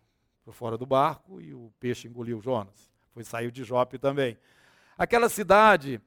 por 0.45 0.53
fora 0.53 0.77
do 0.77 0.85
barco 0.85 1.41
e 1.41 1.53
o 1.53 1.73
peixe 1.79 2.07
engoliu 2.07 2.39
Jonas. 2.41 2.91
Foi 3.13 3.23
saiu 3.23 3.51
de 3.51 3.63
Jope 3.63 3.97
também. 3.97 4.37
Aquela 4.97 5.29
cidade 5.29 6.01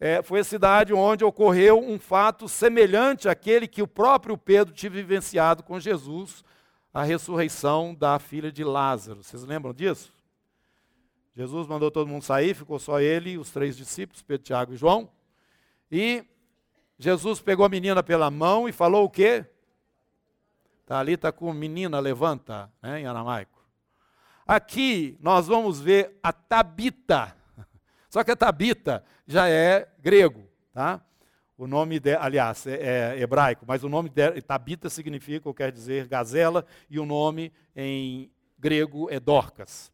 é, 0.00 0.22
foi 0.22 0.40
a 0.40 0.44
cidade 0.44 0.94
onde 0.94 1.22
ocorreu 1.22 1.78
um 1.78 1.98
fato 1.98 2.48
semelhante 2.48 3.28
àquele 3.28 3.68
que 3.68 3.82
o 3.82 3.86
próprio 3.86 4.38
Pedro 4.38 4.72
tinha 4.72 4.88
vivenciado 4.88 5.62
com 5.62 5.78
Jesus, 5.78 6.42
a 6.92 7.02
ressurreição 7.02 7.94
da 7.94 8.18
filha 8.18 8.50
de 8.50 8.64
Lázaro. 8.64 9.22
Vocês 9.22 9.44
lembram 9.44 9.74
disso? 9.74 10.10
Jesus 11.36 11.66
mandou 11.66 11.90
todo 11.90 12.08
mundo 12.08 12.22
sair, 12.22 12.54
ficou 12.54 12.78
só 12.78 12.98
ele 12.98 13.36
os 13.36 13.50
três 13.50 13.76
discípulos, 13.76 14.22
Pedro, 14.22 14.44
Tiago 14.44 14.72
e 14.72 14.76
João. 14.76 15.08
E 15.92 16.24
Jesus 16.98 17.40
pegou 17.40 17.66
a 17.66 17.68
menina 17.68 18.02
pela 18.02 18.30
mão 18.30 18.68
e 18.68 18.72
falou 18.72 19.04
o 19.04 19.10
quê? 19.10 19.44
Está 20.80 20.98
ali, 20.98 21.12
está 21.12 21.30
com 21.30 21.52
menina, 21.52 22.00
levanta, 22.00 22.72
né, 22.82 23.00
em 23.00 23.06
aramaico. 23.06 23.62
Aqui 24.46 25.16
nós 25.20 25.46
vamos 25.46 25.78
ver 25.78 26.18
a 26.22 26.32
Tabita. 26.32 27.36
Só 28.10 28.22
que 28.24 28.32
a 28.32 28.36
Tabita 28.36 29.02
já 29.26 29.48
é 29.48 29.88
grego, 30.02 30.44
tá? 30.74 31.00
O 31.56 31.66
nome 31.66 32.00
de, 32.00 32.16
aliás, 32.16 32.66
é, 32.66 33.16
é 33.16 33.20
hebraico, 33.20 33.64
mas 33.66 33.84
o 33.84 33.88
nome 33.88 34.10
de 34.10 34.42
Tabita 34.42 34.90
significa, 34.90 35.48
ou 35.48 35.54
quer 35.54 35.70
dizer, 35.70 36.08
gazela, 36.08 36.66
e 36.88 36.98
o 36.98 37.06
nome 37.06 37.52
em 37.76 38.30
grego 38.58 39.08
é 39.10 39.20
Dorcas. 39.20 39.92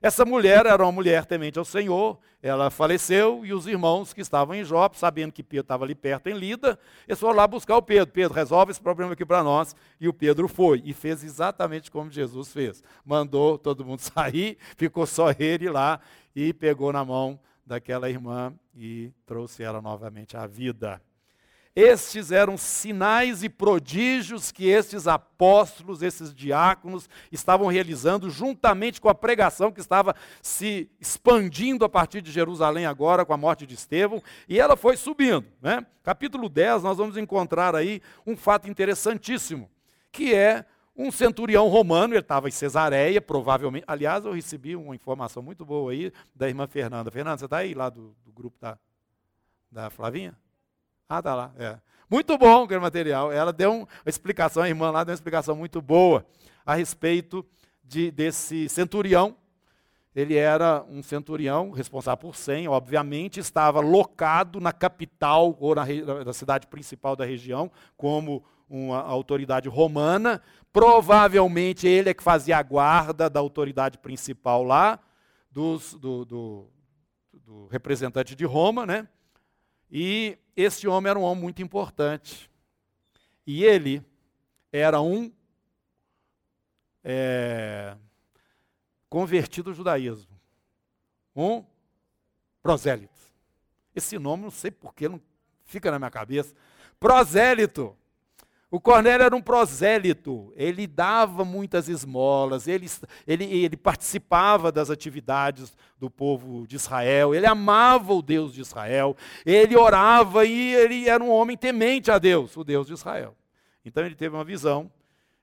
Essa 0.00 0.24
mulher 0.24 0.66
era 0.66 0.82
uma 0.84 0.92
mulher 0.92 1.24
temente 1.24 1.58
ao 1.58 1.64
Senhor, 1.64 2.18
ela 2.42 2.70
faleceu 2.70 3.44
e 3.44 3.52
os 3.52 3.66
irmãos 3.66 4.12
que 4.12 4.20
estavam 4.20 4.54
em 4.54 4.62
Jope, 4.62 4.98
sabendo 4.98 5.32
que 5.32 5.42
Pedro 5.42 5.62
estava 5.62 5.84
ali 5.84 5.94
perto 5.94 6.28
em 6.28 6.38
Lida, 6.38 6.78
eles 7.08 7.18
foram 7.18 7.34
lá 7.34 7.46
buscar 7.46 7.76
o 7.76 7.82
Pedro. 7.82 8.12
Pedro, 8.12 8.34
resolve 8.34 8.70
esse 8.70 8.80
problema 8.80 9.14
aqui 9.14 9.24
para 9.24 9.42
nós. 9.42 9.74
E 9.98 10.06
o 10.06 10.12
Pedro 10.12 10.46
foi 10.46 10.82
e 10.84 10.92
fez 10.92 11.24
exatamente 11.24 11.90
como 11.90 12.10
Jesus 12.10 12.52
fez. 12.52 12.84
Mandou 13.04 13.58
todo 13.58 13.84
mundo 13.84 13.98
sair, 14.14 14.58
ficou 14.76 15.06
só 15.06 15.34
ele 15.36 15.68
lá 15.70 15.98
e 16.36 16.52
pegou 16.52 16.92
na 16.92 17.04
mão 17.04 17.40
daquela 17.66 18.08
irmã 18.08 18.54
e 18.74 19.12
trouxe 19.26 19.62
ela 19.62 19.82
novamente 19.82 20.36
à 20.36 20.46
vida. 20.46 21.02
Estes 21.76 22.32
eram 22.32 22.56
sinais 22.56 23.42
e 23.42 23.50
prodígios 23.50 24.50
que 24.50 24.66
estes 24.66 25.06
apóstolos, 25.06 26.00
esses 26.00 26.34
diáconos, 26.34 27.06
estavam 27.30 27.66
realizando 27.66 28.30
juntamente 28.30 28.98
com 28.98 29.10
a 29.10 29.14
pregação 29.14 29.70
que 29.70 29.80
estava 29.80 30.16
se 30.40 30.88
expandindo 30.98 31.84
a 31.84 31.88
partir 31.88 32.22
de 32.22 32.32
Jerusalém 32.32 32.86
agora 32.86 33.26
com 33.26 33.34
a 33.34 33.36
morte 33.36 33.66
de 33.66 33.74
Estevão, 33.74 34.22
e 34.48 34.58
ela 34.58 34.74
foi 34.74 34.96
subindo. 34.96 35.44
Né? 35.60 35.84
Capítulo 36.02 36.48
10, 36.48 36.82
nós 36.82 36.96
vamos 36.96 37.18
encontrar 37.18 37.76
aí 37.76 38.00
um 38.26 38.34
fato 38.34 38.70
interessantíssimo, 38.70 39.68
que 40.10 40.34
é 40.34 40.64
um 40.96 41.10
centurião 41.10 41.68
romano, 41.68 42.14
ele 42.14 42.20
estava 42.20 42.48
em 42.48 42.52
Cesareia, 42.52 43.20
provavelmente. 43.20 43.84
Aliás, 43.86 44.24
eu 44.24 44.32
recebi 44.32 44.74
uma 44.74 44.94
informação 44.94 45.42
muito 45.42 45.64
boa 45.64 45.92
aí 45.92 46.12
da 46.34 46.48
irmã 46.48 46.66
Fernanda. 46.66 47.10
Fernanda, 47.10 47.38
você 47.38 47.44
está 47.44 47.58
aí 47.58 47.74
lá 47.74 47.90
do, 47.90 48.16
do 48.24 48.32
grupo 48.32 48.56
da, 48.58 48.78
da 49.70 49.90
Flavinha? 49.90 50.34
Ah, 51.08 51.22
tá 51.22 51.34
lá. 51.34 51.52
É. 51.58 51.78
Muito 52.08 52.38
bom 52.38 52.64
aquele 52.64 52.80
material. 52.80 53.30
Ela 53.30 53.52
deu 53.52 53.72
uma 53.72 53.88
explicação, 54.06 54.62
a 54.62 54.68
irmã 54.68 54.90
lá 54.90 55.04
deu 55.04 55.12
uma 55.12 55.16
explicação 55.16 55.54
muito 55.54 55.82
boa 55.82 56.24
a 56.64 56.74
respeito 56.74 57.44
de, 57.84 58.10
desse 58.10 58.68
centurião. 58.68 59.36
Ele 60.14 60.34
era 60.34 60.82
um 60.88 61.02
centurião 61.02 61.72
responsável 61.72 62.16
por 62.16 62.36
100, 62.36 62.68
obviamente, 62.68 63.38
estava 63.38 63.80
locado 63.80 64.58
na 64.60 64.72
capital 64.72 65.54
ou 65.60 65.74
na, 65.74 65.84
na 66.24 66.32
cidade 66.32 66.66
principal 66.68 67.14
da 67.14 67.26
região, 67.26 67.70
como 67.98 68.42
uma 68.68 69.00
autoridade 69.02 69.68
romana. 69.68 70.40
Provavelmente 70.76 71.88
ele 71.88 72.10
é 72.10 72.12
que 72.12 72.22
fazia 72.22 72.58
a 72.58 72.62
guarda 72.62 73.30
da 73.30 73.40
autoridade 73.40 73.96
principal 73.96 74.62
lá, 74.62 75.00
dos, 75.50 75.94
do, 75.94 76.22
do, 76.26 76.70
do 77.32 77.66
representante 77.68 78.34
de 78.34 78.44
Roma, 78.44 78.84
né? 78.84 79.08
E 79.90 80.36
esse 80.54 80.86
homem 80.86 81.08
era 81.08 81.18
um 81.18 81.22
homem 81.22 81.44
muito 81.44 81.62
importante. 81.62 82.50
E 83.46 83.64
ele 83.64 84.04
era 84.70 85.00
um 85.00 85.32
é, 87.02 87.96
convertido 89.08 89.70
ao 89.70 89.74
judaísmo. 89.74 90.38
Um 91.34 91.64
prosélito. 92.62 93.18
Esse 93.94 94.18
nome, 94.18 94.42
não 94.42 94.50
sei 94.50 94.70
porquê, 94.70 95.08
não 95.08 95.22
fica 95.64 95.90
na 95.90 95.98
minha 95.98 96.10
cabeça. 96.10 96.54
Prosélito. 97.00 97.96
O 98.68 98.80
Cornélio 98.80 99.24
era 99.24 99.36
um 99.36 99.40
prosélito, 99.40 100.52
ele 100.56 100.88
dava 100.88 101.44
muitas 101.44 101.88
esmolas, 101.88 102.66
ele, 102.66 102.90
ele, 103.24 103.44
ele, 103.44 103.76
participava 103.76 104.72
das 104.72 104.90
atividades 104.90 105.76
do 106.00 106.10
povo 106.10 106.66
de 106.66 106.74
Israel, 106.74 107.32
ele 107.32 107.46
amava 107.46 108.12
o 108.12 108.20
Deus 108.20 108.52
de 108.52 108.60
Israel, 108.60 109.16
ele 109.44 109.76
orava 109.76 110.44
e 110.44 110.74
ele 110.74 111.08
era 111.08 111.22
um 111.22 111.30
homem 111.30 111.56
temente 111.56 112.10
a 112.10 112.18
Deus, 112.18 112.56
o 112.56 112.64
Deus 112.64 112.88
de 112.88 112.94
Israel. 112.94 113.36
Então 113.84 114.04
ele 114.04 114.16
teve 114.16 114.34
uma 114.34 114.44
visão, 114.44 114.90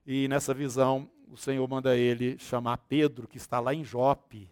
e 0.05 0.27
nessa 0.27 0.53
visão 0.53 1.09
o 1.31 1.37
Senhor 1.37 1.65
manda 1.67 1.95
ele 1.95 2.37
chamar 2.37 2.77
Pedro, 2.77 3.25
que 3.25 3.37
está 3.37 3.59
lá 3.61 3.73
em 3.73 3.85
Jope. 3.85 4.51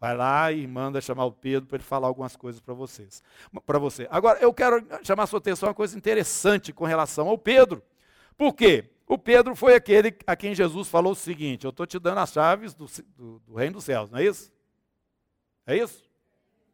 Vai 0.00 0.16
lá 0.16 0.52
e 0.52 0.66
manda 0.66 1.00
chamar 1.00 1.24
o 1.24 1.32
Pedro 1.32 1.68
para 1.68 1.76
ele 1.76 1.84
falar 1.84 2.06
algumas 2.06 2.36
coisas 2.36 2.60
para 2.60 2.74
vocês. 2.74 3.22
Para 3.64 3.78
você. 3.78 4.06
Agora, 4.10 4.38
eu 4.38 4.52
quero 4.52 4.84
chamar 5.02 5.24
a 5.24 5.26
sua 5.26 5.38
atenção 5.38 5.68
uma 5.68 5.74
coisa 5.74 5.96
interessante 5.96 6.72
com 6.72 6.84
relação 6.84 7.28
ao 7.28 7.36
Pedro. 7.36 7.82
Por 8.38 8.54
quê? 8.54 8.88
O 9.04 9.18
Pedro 9.18 9.56
foi 9.56 9.74
aquele 9.74 10.16
a 10.26 10.36
quem 10.36 10.54
Jesus 10.54 10.88
falou 10.88 11.12
o 11.12 11.16
seguinte: 11.16 11.64
Eu 11.64 11.70
estou 11.70 11.84
te 11.84 11.98
dando 11.98 12.18
as 12.18 12.32
chaves 12.32 12.72
do, 12.72 12.86
do, 13.16 13.38
do, 13.40 13.54
reino 13.54 13.74
dos 13.74 13.84
céus, 13.84 14.10
não 14.10 14.18
é 14.18 14.24
isso? 14.24 14.52
É 15.66 15.76
isso? 15.76 16.04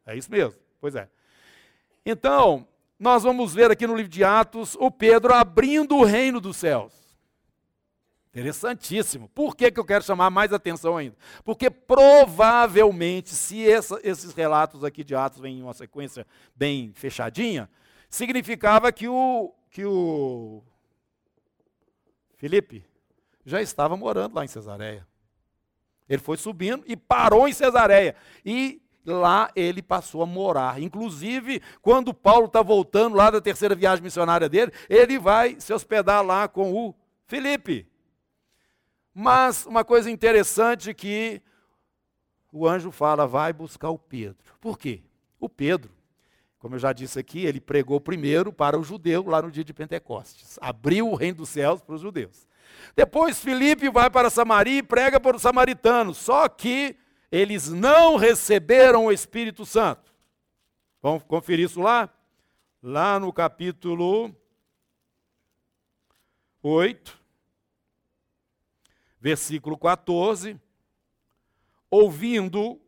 É 0.05 0.15
isso 0.15 0.31
mesmo. 0.31 0.59
Pois 0.79 0.95
é. 0.95 1.09
Então, 2.05 2.67
nós 2.99 3.23
vamos 3.23 3.53
ver 3.53 3.71
aqui 3.71 3.87
no 3.87 3.95
livro 3.95 4.11
de 4.11 4.23
Atos 4.23 4.75
o 4.79 4.91
Pedro 4.91 5.33
abrindo 5.33 5.95
o 5.95 6.03
reino 6.03 6.39
dos 6.39 6.57
céus. 6.57 6.93
Interessantíssimo. 8.27 9.29
Por 9.29 9.55
que, 9.55 9.71
que 9.71 9.79
eu 9.79 9.85
quero 9.85 10.03
chamar 10.03 10.29
mais 10.29 10.51
atenção 10.51 10.97
ainda? 10.97 11.15
Porque 11.43 11.69
provavelmente, 11.69 13.29
se 13.29 13.67
essa, 13.67 13.97
esses 14.03 14.33
relatos 14.33 14.83
aqui 14.83 15.05
de 15.05 15.15
Atos 15.15 15.39
vêm 15.39 15.59
em 15.59 15.63
uma 15.63 15.73
sequência 15.73 16.27
bem 16.53 16.91
fechadinha, 16.93 17.69
significava 18.09 18.91
que 18.91 19.07
o, 19.07 19.53
que 19.71 19.85
o 19.85 20.61
Felipe 22.37 22.85
já 23.45 23.61
estava 23.61 23.95
morando 23.95 24.35
lá 24.35 24.43
em 24.43 24.47
Cesareia. 24.47 25.07
Ele 26.07 26.21
foi 26.21 26.37
subindo 26.37 26.83
e 26.87 26.95
parou 26.95 27.47
em 27.47 27.53
Cesareia. 27.53 28.15
E 28.43 28.81
lá 29.05 29.49
ele 29.55 29.81
passou 29.81 30.21
a 30.21 30.25
morar. 30.25 30.81
Inclusive, 30.81 31.61
quando 31.81 32.13
Paulo 32.13 32.45
está 32.45 32.61
voltando 32.61 33.15
lá 33.15 33.29
da 33.29 33.39
terceira 33.39 33.75
viagem 33.75 34.03
missionária 34.03 34.49
dele, 34.49 34.71
ele 34.89 35.19
vai 35.19 35.59
se 35.59 35.73
hospedar 35.73 36.23
lá 36.25 36.47
com 36.47 36.73
o 36.73 36.95
Felipe. 37.25 37.87
Mas 39.13 39.65
uma 39.65 39.85
coisa 39.85 40.11
interessante 40.11 40.93
que 40.93 41.41
o 42.51 42.67
anjo 42.67 42.91
fala, 42.91 43.27
vai 43.27 43.53
buscar 43.53 43.89
o 43.89 43.97
Pedro. 43.97 44.37
Por 44.59 44.77
quê? 44.77 45.03
O 45.39 45.49
Pedro 45.49 45.94
como 46.65 46.73
eu 46.73 46.79
já 46.79 46.91
disse 46.91 47.19
aqui, 47.19 47.45
ele 47.45 47.61
pregou 47.61 48.01
primeiro 48.01 48.51
para 48.51 48.75
o 48.75 48.83
judeu 48.83 49.23
lá 49.27 49.39
no 49.39 49.51
dia 49.51 49.63
de 49.63 49.71
Pentecostes. 49.71 50.57
Abriu 50.59 51.07
o 51.07 51.13
reino 51.13 51.37
dos 51.37 51.49
céus 51.49 51.79
para 51.79 51.93
os 51.93 52.01
judeus. 52.01 52.47
Depois 52.95 53.39
Filipe 53.39 53.87
vai 53.87 54.09
para 54.09 54.31
Samaria 54.31 54.79
e 54.79 54.81
prega 54.81 55.19
para 55.19 55.35
os 55.35 55.43
samaritanos. 55.43 56.17
Só 56.17 56.49
que 56.49 56.97
eles 57.31 57.69
não 57.69 58.15
receberam 58.15 59.05
o 59.05 59.11
Espírito 59.11 59.63
Santo. 59.63 60.11
Vamos 61.03 61.21
conferir 61.21 61.65
isso 61.65 61.79
lá? 61.79 62.09
Lá 62.81 63.19
no 63.19 63.31
capítulo 63.31 64.35
8, 66.63 67.15
versículo 69.21 69.77
14. 69.77 70.59
Ouvindo 71.91 72.81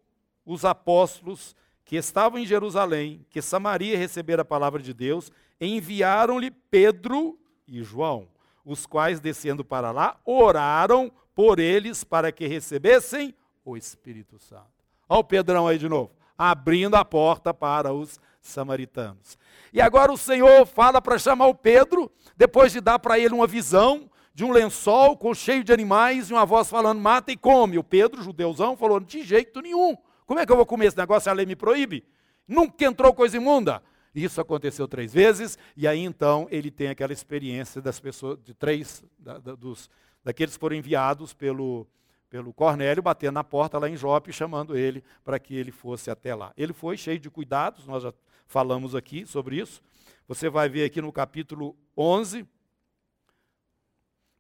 os 0.44 0.66
apóstolos 0.66 1.56
que 1.88 1.96
estavam 1.96 2.38
em 2.38 2.46
Jerusalém, 2.46 3.26
que 3.30 3.42
Samaria 3.42 3.98
recebera 3.98 4.42
a 4.42 4.46
palavra 4.46 4.82
de 4.82 4.94
Deus, 4.94 5.32
enviaram-lhe 5.60 6.52
Pedro 6.52 7.40
e 7.66 7.82
João, 7.82 8.28
os 8.66 8.86
quais, 8.86 9.22
descendo 9.22 9.64
para 9.64 9.90
lá, 9.92 10.20
oraram 10.26 11.10
por 11.34 11.60
eles 11.60 12.04
para 12.04 12.30
que 12.30 12.46
recebessem 12.46 13.34
o 13.64 13.78
Espírito 13.78 14.38
Santo. 14.38 14.66
Olha 15.08 15.20
o 15.22 15.24
Pedrão 15.24 15.66
aí 15.66 15.78
de 15.78 15.88
novo, 15.88 16.12
abrindo 16.38 16.96
a 16.96 17.06
porta 17.06 17.54
para 17.54 17.94
os 17.94 18.20
samaritanos. 18.42 19.38
E 19.72 19.80
agora 19.80 20.12
o 20.12 20.18
Senhor 20.18 20.66
fala 20.66 21.02
para 21.02 21.18
chamar 21.18 21.48
o 21.48 21.56
Pedro, 21.56 22.12
depois 22.36 22.74
de 22.74 22.82
dar 22.82 23.00
para 23.00 23.18
ele 23.18 23.34
uma 23.34 23.48
visão 23.48 24.10
de 24.34 24.44
um 24.44 24.52
lençol 24.52 25.16
com 25.16 25.34
cheio 25.34 25.64
de 25.64 25.72
animais 25.72 26.30
e 26.30 26.34
uma 26.34 26.46
voz 26.46 26.70
falando: 26.70 27.00
mata 27.00 27.32
e 27.32 27.38
come. 27.38 27.78
O 27.78 27.84
Pedro, 27.84 28.22
judeuzão, 28.22 28.76
falou: 28.76 29.00
de 29.00 29.24
jeito 29.24 29.62
nenhum. 29.62 29.98
Como 30.28 30.40
é 30.40 30.46
que 30.46 30.52
eu 30.52 30.58
vou 30.58 30.66
comer 30.66 30.88
esse 30.88 30.98
negócio? 30.98 31.32
A 31.32 31.34
lei 31.34 31.46
me 31.46 31.56
proíbe. 31.56 32.04
Nunca 32.48 32.86
entrou 32.86 33.12
coisa 33.14 33.38
imunda. 33.38 33.82
Isso 34.14 34.40
aconteceu 34.40 34.88
três 34.88 35.14
vezes, 35.14 35.58
e 35.76 35.88
aí 35.88 36.00
então 36.00 36.48
ele 36.50 36.70
tem 36.70 36.90
aquela 36.90 37.14
experiência 37.14 37.82
das 37.82 38.00
pessoas, 38.00 38.40
de 38.44 38.54
três, 38.54 39.04
da, 39.18 39.38
da, 39.38 39.56
dos, 39.56 39.90
daqueles 40.24 40.56
que 40.56 40.60
foram 40.60 40.76
enviados 40.76 41.34
pelo, 41.34 41.88
pelo 42.30 42.52
Cornélio, 42.52 43.04
batendo 43.04 43.36
na 43.36 43.44
porta 43.44 43.78
lá 43.78 43.88
em 43.88 43.96
Jope, 43.96 44.34
chamando 44.34 44.76
ele 44.76 45.04
para 45.24 45.40
que 45.40 45.56
ele 45.56 45.72
fosse 45.72 46.10
até 46.10 46.34
lá. 46.34 46.52
Ele 46.58 46.74
foi 46.74 46.98
cheio 46.98 47.20
de 47.20 47.30
cuidados, 47.30 47.86
nós 47.86 48.04
já 48.04 48.14
falamos 48.48 48.96
aqui 48.96 49.26
sobre 49.26 49.58
isso. 49.58 49.82
Você 50.28 50.50
vai 50.50 50.68
ver 50.68 50.84
aqui 50.84 51.02
no 51.02 51.12
capítulo 51.12 51.76
11, 51.96 52.46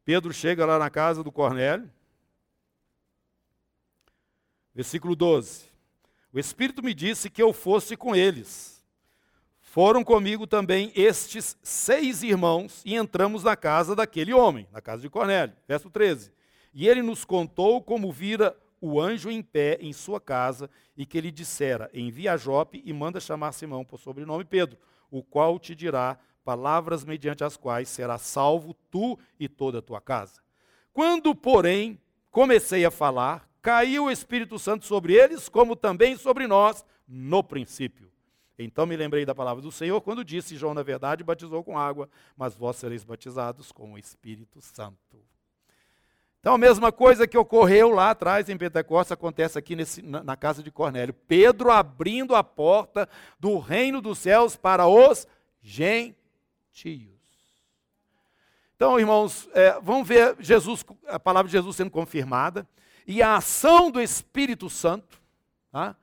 Pedro 0.03 0.33
chega 0.33 0.65
lá 0.65 0.79
na 0.79 0.89
casa 0.89 1.21
do 1.21 1.31
Cornélio, 1.31 1.91
versículo 4.73 5.15
12. 5.15 5.76
O 6.37 6.39
Espírito 6.39 6.83
me 6.83 6.93
disse 6.93 7.31
que 7.31 7.41
eu 7.41 7.51
fosse 7.51 7.97
com 7.97 8.15
eles. 8.15 8.85
Foram 9.59 10.03
comigo 10.03 10.45
também 10.45 10.91
estes 10.95 11.57
seis 11.63 12.21
irmãos 12.21 12.83
e 12.85 12.93
entramos 12.93 13.43
na 13.43 13.55
casa 13.55 13.95
daquele 13.95 14.31
homem, 14.31 14.67
na 14.71 14.79
casa 14.79 15.01
de 15.01 15.09
Cornélio. 15.09 15.55
Verso 15.67 15.89
13. 15.89 16.31
E 16.75 16.87
ele 16.87 17.01
nos 17.01 17.25
contou 17.25 17.81
como 17.81 18.11
vira 18.11 18.55
o 18.79 19.01
anjo 19.01 19.31
em 19.31 19.41
pé 19.41 19.79
em 19.81 19.91
sua 19.91 20.21
casa 20.21 20.69
e 20.95 21.07
que 21.07 21.19
lhe 21.19 21.31
dissera: 21.31 21.89
Envia 21.91 22.33
a 22.33 22.37
Jope 22.37 22.83
e 22.85 22.93
manda 22.93 23.19
chamar 23.19 23.51
Simão 23.51 23.83
por 23.83 23.99
sobrenome 23.99 24.45
Pedro, 24.45 24.77
o 25.09 25.23
qual 25.23 25.57
te 25.57 25.73
dirá 25.73 26.19
palavras 26.45 27.03
mediante 27.03 27.43
as 27.43 27.57
quais 27.57 27.89
será 27.89 28.19
salvo 28.19 28.75
tu 28.91 29.17
e 29.39 29.49
toda 29.49 29.79
a 29.79 29.81
tua 29.81 29.99
casa. 29.99 30.39
Quando, 30.93 31.33
porém, 31.33 31.99
comecei 32.29 32.85
a 32.85 32.91
falar, 32.91 33.49
caiu 33.67 34.05
o 34.05 34.11
Espírito 34.11 34.57
Santo 34.57 34.85
sobre 34.85 35.11
eles, 35.11 35.49
como 35.49 35.75
também 35.75 36.15
sobre 36.15 36.47
nós 36.47 36.85
no 37.05 37.43
princípio. 37.43 38.09
Então 38.57 38.85
me 38.85 38.95
lembrei 38.95 39.25
da 39.25 39.35
palavra 39.35 39.61
do 39.61 39.73
Senhor 39.73 39.99
quando 39.99 40.23
disse: 40.23 40.55
João, 40.55 40.73
na 40.73 40.83
verdade, 40.83 41.21
batizou 41.21 41.61
com 41.65 41.77
água, 41.77 42.09
mas 42.37 42.55
vós 42.55 42.77
sereis 42.77 43.03
batizados 43.03 43.73
com 43.73 43.91
o 43.91 43.97
Espírito 43.97 44.61
Santo. 44.61 44.97
Então, 46.39 46.53
a 46.53 46.57
mesma 46.57 46.93
coisa 46.93 47.27
que 47.27 47.37
ocorreu 47.37 47.89
lá 47.89 48.11
atrás 48.11 48.47
em 48.47 48.55
Pentecostes 48.55 49.11
acontece 49.11 49.59
aqui 49.59 49.75
nesse, 49.75 50.01
na, 50.01 50.23
na, 50.23 50.37
casa 50.37 50.63
de 50.63 50.71
Cornélio. 50.71 51.13
Pedro 51.13 51.69
abrindo 51.69 52.35
a 52.35 52.43
porta 52.45 53.09
do 53.37 53.59
reino 53.59 53.99
dos 53.99 54.17
céus 54.17 54.55
para 54.55 54.87
os 54.87 55.27
gentios. 55.61 56.15
Então, 58.77 58.97
irmãos, 58.97 59.49
é, 59.53 59.77
vamos 59.81 60.07
ver 60.07 60.37
Jesus, 60.39 60.85
a 61.05 61.19
palavra 61.19 61.49
de 61.49 61.57
Jesus 61.57 61.75
sendo 61.75 61.91
confirmada 61.91 62.65
e 63.07 63.23
a 63.23 63.37
ação 63.37 63.89
do 63.89 64.01
Espírito 64.01 64.69
Santo, 64.69 65.19
tá? 65.71 65.95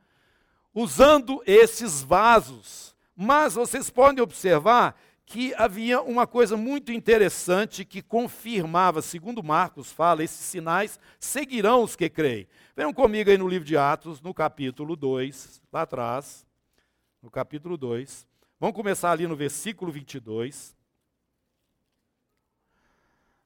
usando 0.75 1.43
esses 1.47 2.03
vasos. 2.03 2.97
Mas 3.15 3.55
vocês 3.55 3.91
podem 3.91 4.23
observar 4.23 4.99
que 5.27 5.55
havia 5.55 6.03
uma 6.03 6.27
coisa 6.27 6.57
muito 6.57 6.91
interessante 6.91 7.85
que 7.85 8.03
confirmava, 8.03 9.01
segundo 9.03 9.43
Marcos 9.43 9.93
fala, 9.93 10.25
esses 10.25 10.41
sinais 10.41 10.99
seguirão 11.21 11.83
os 11.83 11.95
que 11.95 12.09
creem. 12.09 12.49
Venham 12.75 12.93
comigo 12.93 13.31
aí 13.31 13.39
no 13.39 13.49
livro 13.49 13.67
de 13.67 13.77
Atos, 13.77 14.21
no 14.21 14.35
capítulo 14.35 14.97
2, 14.97 15.63
lá 15.73 15.83
atrás, 15.83 16.47
no 17.23 17.31
capítulo 17.31 17.77
2. 17.77 18.27
Vamos 18.59 18.77
começar 18.77 19.13
ali 19.13 19.27
no 19.27 19.37
versículo 19.37 19.93
22. 19.93 20.75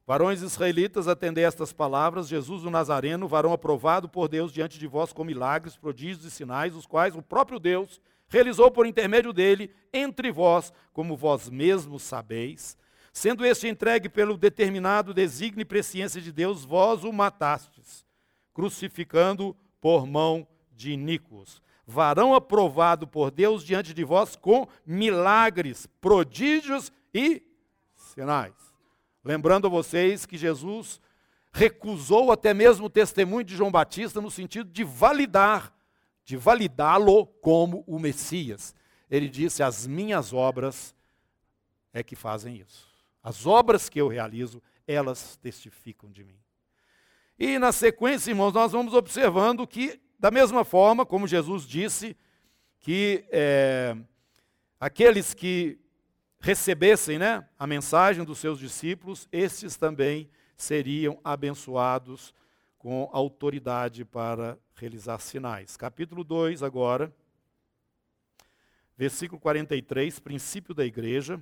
Varões 0.09 0.41
israelitas, 0.41 1.07
atendei 1.07 1.45
estas 1.45 1.71
palavras: 1.71 2.29
Jesus 2.29 2.65
o 2.65 2.71
Nazareno, 2.71 3.29
varão 3.29 3.53
aprovado 3.53 4.09
por 4.09 4.27
Deus 4.27 4.51
diante 4.51 4.79
de 4.79 4.87
vós 4.87 5.13
com 5.13 5.23
milagres, 5.23 5.77
prodígios 5.77 6.25
e 6.25 6.31
sinais, 6.31 6.75
os 6.75 6.87
quais 6.87 7.15
o 7.15 7.21
próprio 7.21 7.59
Deus 7.59 8.01
realizou 8.27 8.71
por 8.71 8.87
intermédio 8.87 9.35
dele 9.35 9.71
entre 9.93 10.33
vós, 10.33 10.73
como 10.95 11.15
vós 11.15 11.51
mesmos 11.51 12.05
sabeis. 12.05 12.75
Sendo 13.13 13.45
este 13.45 13.69
entregue 13.69 14.09
pelo 14.09 14.39
determinado 14.39 15.13
desígnio 15.13 15.61
e 15.61 15.67
presciência 15.67 16.23
de 16.23 16.33
Deus, 16.33 16.65
vós 16.65 17.05
o 17.05 17.13
matastes, 17.13 18.07
crucificando 18.55 19.55
por 19.79 20.07
mão 20.07 20.49
de 20.73 20.91
iníquos. 20.91 21.61
Varão 21.87 22.35
aprovado 22.35 23.07
por 23.07 23.31
Deus 23.31 23.63
diante 23.63 23.93
de 23.93 24.05
vós 24.05 24.37
com 24.37 24.67
milagres, 24.87 25.87
prodígios 26.01 26.91
e 27.13 27.43
sinais. 27.95 28.68
Lembrando 29.29 29.67
a 29.67 29.69
vocês 29.69 30.25
que 30.25 30.39
Jesus 30.39 30.99
recusou 31.53 32.33
até 32.33 32.55
mesmo 32.55 32.87
o 32.87 32.91
testemunho 32.91 33.45
de 33.45 33.55
João 33.55 33.71
Batista 33.71 34.23
no 34.23 34.31
sentido 34.31 34.71
de 34.71 34.83
validar, 34.83 35.71
de 36.25 36.35
validá-lo 36.35 37.27
como 37.27 37.85
o 37.87 37.99
Messias. 37.99 38.75
Ele 39.11 39.29
disse: 39.29 39.63
As 39.63 39.87
minhas 39.87 40.33
obras 40.33 40.95
é 41.93 42.03
que 42.03 42.17
fazem 42.17 42.57
isso. 42.57 42.89
As 43.23 43.45
obras 43.45 43.91
que 43.91 44.01
eu 44.01 44.09
realizo, 44.09 44.63
elas 44.87 45.37
testificam 45.37 46.11
de 46.11 46.25
mim. 46.25 46.41
E 47.39 47.59
na 47.59 47.71
sequência, 47.71 48.31
irmãos, 48.31 48.55
nós 48.55 48.73
vamos 48.73 48.95
observando 48.95 49.67
que, 49.67 50.01
da 50.19 50.31
mesma 50.31 50.65
forma 50.65 51.05
como 51.05 51.29
Jesus 51.29 51.65
disse, 51.65 52.17
que 52.81 53.27
é, 53.31 53.95
aqueles 54.81 55.35
que 55.35 55.79
recebessem 56.41 57.19
né, 57.19 57.47
a 57.59 57.67
mensagem 57.67 58.25
dos 58.25 58.39
seus 58.39 58.59
discípulos, 58.59 59.29
estes 59.33 59.77
também 59.77 60.31
seriam 60.57 61.21
abençoados 61.23 62.35
com 62.79 63.09
autoridade 63.13 64.05
para 64.05 64.59
realizar 64.75 65.19
sinais. 65.19 65.77
Capítulo 65.77 66.23
2, 66.23 66.63
agora, 66.63 67.13
versículo 68.97 69.41
43, 69.41 70.19
princípio 70.21 70.75
da 70.75 70.85
igreja. 70.85 71.41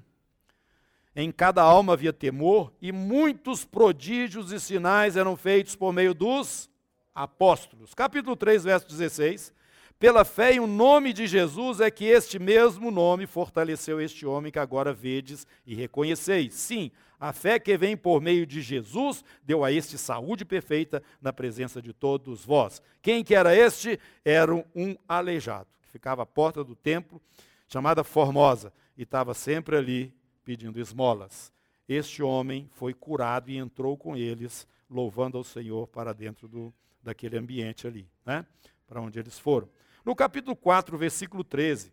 Em 1.14 1.32
cada 1.32 1.62
alma 1.62 1.94
havia 1.94 2.12
temor, 2.12 2.72
e 2.80 2.92
muitos 2.92 3.64
prodígios 3.64 4.52
e 4.52 4.60
sinais 4.60 5.16
eram 5.16 5.34
feitos 5.36 5.74
por 5.74 5.92
meio 5.92 6.12
dos 6.12 6.70
apóstolos. 7.14 7.94
Capítulo 7.94 8.36
3, 8.36 8.64
verso 8.64 8.86
16. 8.86 9.52
Pela 9.98 10.26
fé 10.26 10.52
em 10.52 10.60
o 10.60 10.66
nome 10.66 11.10
de 11.10 11.26
Jesus 11.26 11.80
é 11.80 11.90
que 11.90 12.04
este 12.04 12.38
mesmo 12.38 12.90
nome 12.90 13.26
fortaleceu 13.26 13.98
este 13.98 14.26
homem 14.26 14.52
que 14.52 14.58
agora 14.58 14.92
vedes 14.92 15.46
e 15.64 15.74
reconheceis. 15.74 16.52
Sim, 16.52 16.90
a 17.18 17.32
fé 17.32 17.58
que 17.58 17.78
vem 17.78 17.96
por 17.96 18.20
meio 18.20 18.46
de 18.46 18.60
Jesus 18.60 19.24
deu 19.42 19.64
a 19.64 19.72
este 19.72 19.96
saúde 19.96 20.44
perfeita 20.44 21.02
na 21.18 21.32
presença 21.32 21.80
de 21.80 21.94
todos 21.94 22.44
vós. 22.44 22.82
Quem 23.00 23.24
que 23.24 23.34
era 23.34 23.56
este? 23.56 23.98
Era 24.22 24.54
um 24.54 24.94
aleijado, 25.08 25.68
que 25.80 25.88
ficava 25.88 26.24
à 26.24 26.26
porta 26.26 26.62
do 26.62 26.76
templo, 26.76 27.18
chamada 27.66 28.04
Formosa, 28.04 28.74
e 28.98 29.02
estava 29.02 29.32
sempre 29.32 29.78
ali 29.78 30.14
pedindo 30.44 30.78
esmolas. 30.78 31.50
Este 31.88 32.22
homem 32.22 32.68
foi 32.74 32.92
curado 32.92 33.50
e 33.50 33.56
entrou 33.56 33.96
com 33.96 34.14
eles, 34.14 34.68
louvando 34.90 35.38
ao 35.38 35.44
Senhor 35.44 35.86
para 35.88 36.12
dentro 36.12 36.46
do, 36.46 36.74
daquele 37.02 37.38
ambiente 37.38 37.86
ali, 37.86 38.06
né? 38.26 38.44
para 38.86 39.00
onde 39.00 39.18
eles 39.18 39.38
foram. 39.38 39.70
No 40.06 40.14
capítulo 40.14 40.54
4, 40.54 40.96
versículo 40.96 41.42
13, 41.42 41.92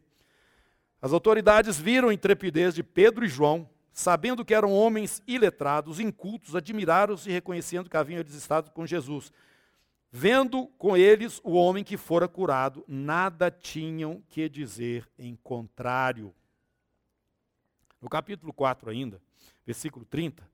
as 1.02 1.12
autoridades 1.12 1.80
viram 1.80 2.10
a 2.10 2.14
intrepidez 2.14 2.76
de 2.76 2.84
Pedro 2.84 3.26
e 3.26 3.28
João, 3.28 3.68
sabendo 3.92 4.46
que 4.46 4.54
eram 4.54 4.72
homens 4.72 5.24
iletrados, 5.26 6.00
incultos, 6.00 6.56
admiraram-se 6.56 7.32
reconhecendo 7.32 7.90
que 7.90 7.98
haviam 7.98 8.20
eles 8.20 8.36
estado 8.36 8.70
com 8.70 8.86
Jesus. 8.86 9.34
Vendo 10.12 10.68
com 10.78 10.96
eles 10.96 11.42
o 11.44 11.54
homem 11.54 11.84
que 11.84 11.98
fora 11.98 12.28
curado, 12.28 12.86
nada 12.88 13.50
tinham 13.50 14.22
que 14.30 14.48
dizer 14.48 15.10
em 15.18 15.36
contrário. 15.36 16.32
No 18.00 18.08
capítulo 18.08 18.54
4 18.54 18.92
ainda, 18.92 19.20
versículo 19.66 20.06
30, 20.06 20.48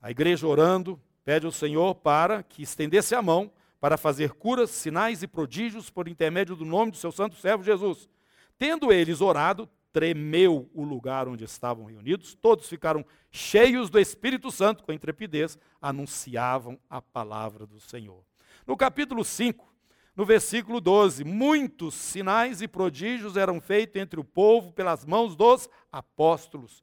a 0.00 0.12
igreja 0.12 0.46
orando, 0.46 1.00
pede 1.24 1.44
ao 1.44 1.50
Senhor 1.50 1.96
para 1.96 2.44
que 2.44 2.62
estendesse 2.62 3.16
a 3.16 3.20
mão 3.20 3.50
para 3.84 3.98
fazer 3.98 4.32
curas, 4.32 4.70
sinais 4.70 5.22
e 5.22 5.26
prodígios 5.26 5.90
por 5.90 6.08
intermédio 6.08 6.56
do 6.56 6.64
nome 6.64 6.90
do 6.90 6.96
seu 6.96 7.12
santo 7.12 7.36
servo 7.36 7.62
Jesus. 7.62 8.08
Tendo 8.56 8.90
eles 8.90 9.20
orado, 9.20 9.68
tremeu 9.92 10.70
o 10.72 10.82
lugar 10.82 11.28
onde 11.28 11.44
estavam 11.44 11.84
reunidos, 11.84 12.34
todos 12.34 12.66
ficaram 12.66 13.04
cheios 13.30 13.90
do 13.90 14.00
Espírito 14.00 14.50
Santo, 14.50 14.84
com 14.84 14.90
intrepidez, 14.90 15.58
anunciavam 15.82 16.78
a 16.88 17.02
palavra 17.02 17.66
do 17.66 17.78
Senhor. 17.78 18.24
No 18.66 18.74
capítulo 18.74 19.22
5, 19.22 19.70
no 20.16 20.24
versículo 20.24 20.80
12, 20.80 21.22
muitos 21.22 21.92
sinais 21.92 22.62
e 22.62 22.66
prodígios 22.66 23.36
eram 23.36 23.60
feitos 23.60 24.00
entre 24.00 24.18
o 24.18 24.24
povo 24.24 24.72
pelas 24.72 25.04
mãos 25.04 25.36
dos 25.36 25.68
apóstolos. 25.92 26.82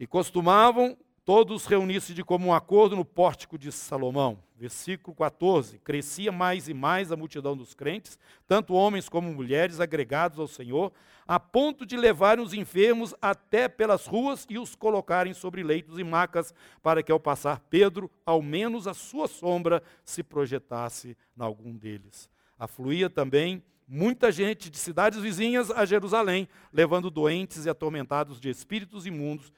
E 0.00 0.06
costumavam 0.06 0.96
todos 1.22 1.66
reunir-se 1.66 2.14
de 2.14 2.24
comum 2.24 2.54
acordo 2.54 2.96
no 2.96 3.04
pórtico 3.04 3.58
de 3.58 3.70
Salomão. 3.70 4.47
Versículo 4.58 5.14
14: 5.14 5.78
Crescia 5.78 6.32
mais 6.32 6.68
e 6.68 6.74
mais 6.74 7.12
a 7.12 7.16
multidão 7.16 7.56
dos 7.56 7.74
crentes, 7.74 8.18
tanto 8.44 8.74
homens 8.74 9.08
como 9.08 9.32
mulheres, 9.32 9.78
agregados 9.78 10.40
ao 10.40 10.48
Senhor, 10.48 10.92
a 11.28 11.38
ponto 11.38 11.86
de 11.86 11.96
levarem 11.96 12.44
os 12.44 12.52
enfermos 12.52 13.14
até 13.22 13.68
pelas 13.68 14.06
ruas 14.06 14.44
e 14.50 14.58
os 14.58 14.74
colocarem 14.74 15.32
sobre 15.32 15.62
leitos 15.62 15.96
e 15.96 16.02
macas, 16.02 16.52
para 16.82 17.04
que 17.04 17.12
ao 17.12 17.20
passar 17.20 17.60
Pedro, 17.70 18.10
ao 18.26 18.42
menos 18.42 18.88
a 18.88 18.94
sua 18.94 19.28
sombra 19.28 19.80
se 20.04 20.24
projetasse 20.24 21.16
em 21.38 21.42
algum 21.42 21.76
deles. 21.76 22.28
Afluía 22.58 23.08
também 23.08 23.62
muita 23.86 24.32
gente 24.32 24.68
de 24.68 24.76
cidades 24.76 25.20
vizinhas 25.20 25.70
a 25.70 25.84
Jerusalém, 25.84 26.48
levando 26.72 27.10
doentes 27.10 27.64
e 27.64 27.70
atormentados 27.70 28.40
de 28.40 28.50
espíritos 28.50 29.06
imundos 29.06 29.52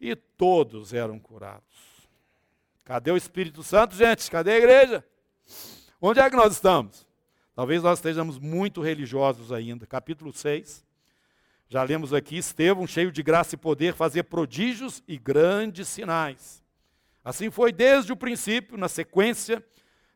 e 0.00 0.16
todos 0.16 0.92
eram 0.92 1.20
curados. 1.20 1.93
Cadê 2.84 3.10
o 3.10 3.16
Espírito 3.16 3.62
Santo, 3.62 3.96
gente? 3.96 4.30
Cadê 4.30 4.52
a 4.52 4.58
igreja? 4.58 5.04
Onde 5.98 6.20
é 6.20 6.28
que 6.28 6.36
nós 6.36 6.52
estamos? 6.52 7.06
Talvez 7.54 7.82
nós 7.82 7.98
estejamos 7.98 8.38
muito 8.38 8.82
religiosos 8.82 9.50
ainda. 9.50 9.86
Capítulo 9.86 10.34
6. 10.34 10.84
Já 11.66 11.82
lemos 11.82 12.12
aqui 12.12 12.36
Estevão, 12.36 12.86
cheio 12.86 13.10
de 13.10 13.22
graça 13.22 13.54
e 13.54 13.58
poder, 13.58 13.94
fazer 13.94 14.24
prodígios 14.24 15.02
e 15.08 15.16
grandes 15.16 15.88
sinais. 15.88 16.62
Assim 17.24 17.50
foi 17.50 17.72
desde 17.72 18.12
o 18.12 18.16
princípio, 18.16 18.76
na 18.76 18.86
sequência 18.86 19.64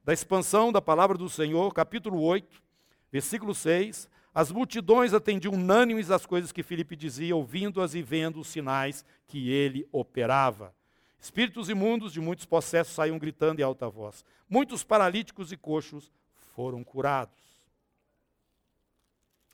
da 0.04 0.12
expansão 0.12 0.70
da 0.70 0.82
palavra 0.82 1.16
do 1.16 1.30
Senhor, 1.30 1.72
capítulo 1.72 2.20
8, 2.20 2.62
versículo 3.10 3.54
6. 3.54 4.10
As 4.34 4.52
multidões 4.52 5.14
atendiam 5.14 5.54
unânimes 5.54 6.10
às 6.10 6.26
coisas 6.26 6.52
que 6.52 6.62
Filipe 6.62 6.94
dizia, 6.94 7.34
ouvindo-as 7.34 7.94
e 7.94 8.02
vendo 8.02 8.38
os 8.38 8.48
sinais 8.48 9.06
que 9.26 9.48
ele 9.50 9.88
operava. 9.90 10.76
Espíritos 11.20 11.68
imundos 11.68 12.12
de 12.12 12.20
muitos 12.20 12.46
possessos 12.46 12.94
saíam 12.94 13.18
gritando 13.18 13.60
em 13.60 13.62
alta 13.62 13.88
voz. 13.88 14.24
Muitos 14.48 14.84
paralíticos 14.84 15.50
e 15.52 15.56
coxos 15.56 16.12
foram 16.54 16.84
curados. 16.84 17.36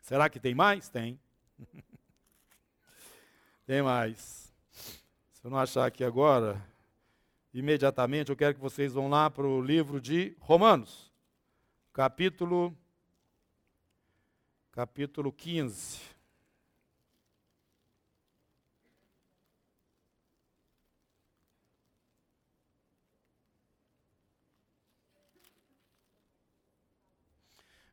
Será 0.02 0.28
que 0.28 0.38
tem 0.38 0.54
mais? 0.54 0.88
Tem. 0.88 1.18
tem 3.66 3.82
mais. 3.82 4.52
Se 5.32 5.44
eu 5.44 5.50
não 5.50 5.58
achar 5.58 5.86
aqui 5.86 6.04
agora, 6.04 6.62
imediatamente 7.52 8.30
eu 8.30 8.36
quero 8.36 8.54
que 8.54 8.60
vocês 8.60 8.92
vão 8.92 9.08
lá 9.08 9.30
para 9.30 9.46
o 9.46 9.62
livro 9.62 10.00
de 10.00 10.36
Romanos. 10.40 11.10
capítulo 11.92 12.76
capítulo 14.70 15.32
15. 15.32 16.13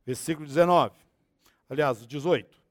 Versículo 0.06 0.48
19. 0.48 0.96
Aliás, 1.70 2.06
18. 2.06 2.62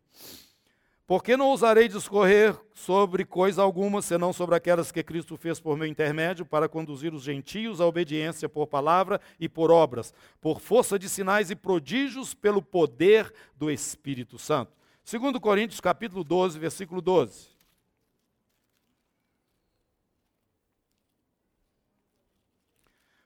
Porque 1.10 1.36
não 1.36 1.48
ousarei 1.48 1.88
discorrer 1.88 2.56
sobre 2.72 3.24
coisa 3.24 3.62
alguma, 3.62 4.00
senão 4.00 4.32
sobre 4.32 4.54
aquelas 4.54 4.92
que 4.92 5.02
Cristo 5.02 5.36
fez 5.36 5.58
por 5.58 5.76
meu 5.76 5.88
intermédio, 5.88 6.46
para 6.46 6.68
conduzir 6.68 7.12
os 7.12 7.24
gentios 7.24 7.80
à 7.80 7.86
obediência 7.86 8.48
por 8.48 8.68
palavra 8.68 9.20
e 9.38 9.48
por 9.48 9.72
obras, 9.72 10.14
por 10.40 10.60
força 10.60 10.96
de 10.96 11.08
sinais 11.08 11.50
e 11.50 11.56
prodígios, 11.56 12.32
pelo 12.32 12.62
poder 12.62 13.34
do 13.56 13.68
Espírito 13.70 14.38
Santo. 14.38 14.72
2 15.10 15.36
Coríntios 15.40 15.80
capítulo 15.80 16.22
12, 16.22 16.60
versículo 16.60 17.00
12. 17.00 17.48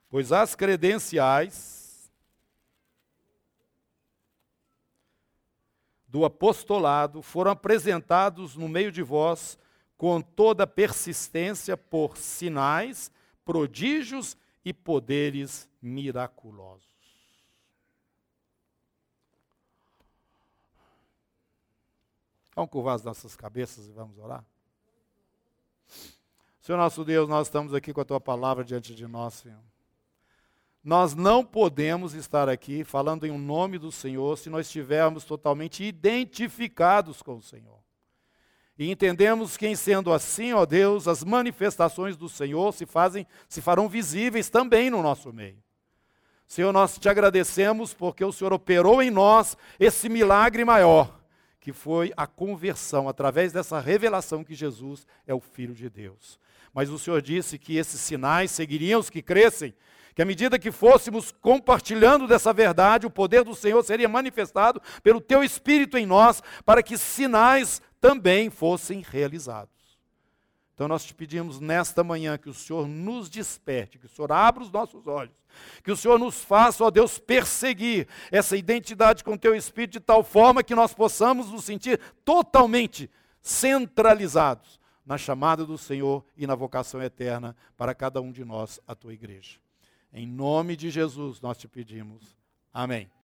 Pois 0.08 0.32
as 0.32 0.54
credenciais 0.54 1.83
do 6.14 6.24
apostolado 6.24 7.20
foram 7.20 7.50
apresentados 7.50 8.54
no 8.54 8.68
meio 8.68 8.92
de 8.92 9.02
vós 9.02 9.58
com 9.96 10.20
toda 10.20 10.64
persistência 10.64 11.76
por 11.76 12.16
sinais, 12.16 13.10
prodígios 13.44 14.36
e 14.64 14.72
poderes 14.72 15.68
miraculosos. 15.82 16.86
Vamos 22.54 22.70
curvar 22.70 22.94
as 22.94 23.02
nossas 23.02 23.34
cabeças 23.34 23.88
e 23.88 23.90
vamos 23.90 24.16
orar? 24.16 24.44
Senhor 26.60 26.78
nosso 26.78 27.04
Deus, 27.04 27.28
nós 27.28 27.48
estamos 27.48 27.74
aqui 27.74 27.92
com 27.92 28.00
a 28.00 28.04
tua 28.04 28.20
palavra 28.20 28.62
diante 28.62 28.94
de 28.94 29.08
nós, 29.08 29.34
Senhor. 29.34 29.73
Nós 30.84 31.14
não 31.14 31.42
podemos 31.42 32.12
estar 32.12 32.46
aqui 32.46 32.84
falando 32.84 33.26
em 33.26 33.30
um 33.30 33.38
nome 33.38 33.78
do 33.78 33.90
Senhor 33.90 34.36
se 34.36 34.50
nós 34.50 34.66
estivermos 34.66 35.24
totalmente 35.24 35.82
identificados 35.82 37.22
com 37.22 37.38
o 37.38 37.42
Senhor. 37.42 37.82
E 38.78 38.90
entendemos 38.90 39.56
que, 39.56 39.66
em 39.66 39.74
sendo 39.74 40.12
assim, 40.12 40.52
ó 40.52 40.66
Deus, 40.66 41.08
as 41.08 41.24
manifestações 41.24 42.18
do 42.18 42.28
Senhor 42.28 42.74
se 42.74 42.84
fazem, 42.84 43.26
se 43.48 43.62
farão 43.62 43.88
visíveis 43.88 44.50
também 44.50 44.90
no 44.90 45.02
nosso 45.02 45.32
meio. 45.32 45.62
Senhor, 46.46 46.70
nós 46.70 46.98
te 46.98 47.08
agradecemos 47.08 47.94
porque 47.94 48.22
o 48.22 48.32
Senhor 48.32 48.52
operou 48.52 49.02
em 49.02 49.10
nós 49.10 49.56
esse 49.80 50.10
milagre 50.10 50.66
maior, 50.66 51.18
que 51.60 51.72
foi 51.72 52.12
a 52.14 52.26
conversão 52.26 53.08
através 53.08 53.52
dessa 53.52 53.80
revelação 53.80 54.44
que 54.44 54.54
Jesus 54.54 55.06
é 55.26 55.32
o 55.32 55.40
Filho 55.40 55.72
de 55.74 55.88
Deus. 55.88 56.38
Mas 56.74 56.90
o 56.90 56.98
Senhor 56.98 57.22
disse 57.22 57.58
que 57.58 57.76
esses 57.76 58.00
sinais 58.00 58.50
seguiriam 58.50 59.00
os 59.00 59.08
que 59.08 59.22
crescem, 59.22 59.72
que 60.14 60.22
à 60.22 60.24
medida 60.24 60.58
que 60.58 60.70
fôssemos 60.70 61.32
compartilhando 61.32 62.28
dessa 62.28 62.52
verdade, 62.52 63.06
o 63.06 63.10
poder 63.10 63.42
do 63.42 63.54
Senhor 63.54 63.82
seria 63.82 64.08
manifestado 64.08 64.80
pelo 65.02 65.20
teu 65.20 65.42
Espírito 65.42 65.98
em 65.98 66.06
nós, 66.06 66.42
para 66.64 66.82
que 66.82 66.96
sinais 66.96 67.82
também 68.00 68.48
fossem 68.48 69.04
realizados. 69.06 69.72
Então 70.74 70.88
nós 70.88 71.04
te 71.04 71.14
pedimos 71.14 71.60
nesta 71.60 72.02
manhã 72.02 72.36
que 72.36 72.48
o 72.48 72.54
Senhor 72.54 72.86
nos 72.86 73.28
desperte, 73.28 73.98
que 73.98 74.06
o 74.06 74.08
Senhor 74.08 74.30
abra 74.30 74.62
os 74.62 74.70
nossos 74.70 75.06
olhos, 75.06 75.34
que 75.82 75.90
o 75.90 75.96
Senhor 75.96 76.18
nos 76.18 76.42
faça, 76.42 76.84
ó 76.84 76.90
Deus, 76.90 77.18
perseguir 77.18 78.08
essa 78.30 78.56
identidade 78.56 79.22
com 79.22 79.34
o 79.34 79.38
teu 79.38 79.54
Espírito 79.54 79.92
de 79.92 80.00
tal 80.00 80.22
forma 80.22 80.64
que 80.64 80.74
nós 80.74 80.92
possamos 80.92 81.50
nos 81.50 81.64
sentir 81.64 82.00
totalmente 82.24 83.08
centralizados 83.40 84.80
na 85.06 85.18
chamada 85.18 85.64
do 85.64 85.78
Senhor 85.78 86.24
e 86.36 86.46
na 86.46 86.54
vocação 86.54 87.02
eterna 87.02 87.54
para 87.76 87.94
cada 87.94 88.20
um 88.20 88.32
de 88.32 88.44
nós, 88.44 88.80
a 88.86 88.94
tua 88.94 89.12
igreja. 89.12 89.63
Em 90.14 90.28
nome 90.28 90.76
de 90.76 90.90
Jesus 90.90 91.40
nós 91.40 91.58
te 91.58 91.66
pedimos. 91.66 92.36
Amém. 92.72 93.10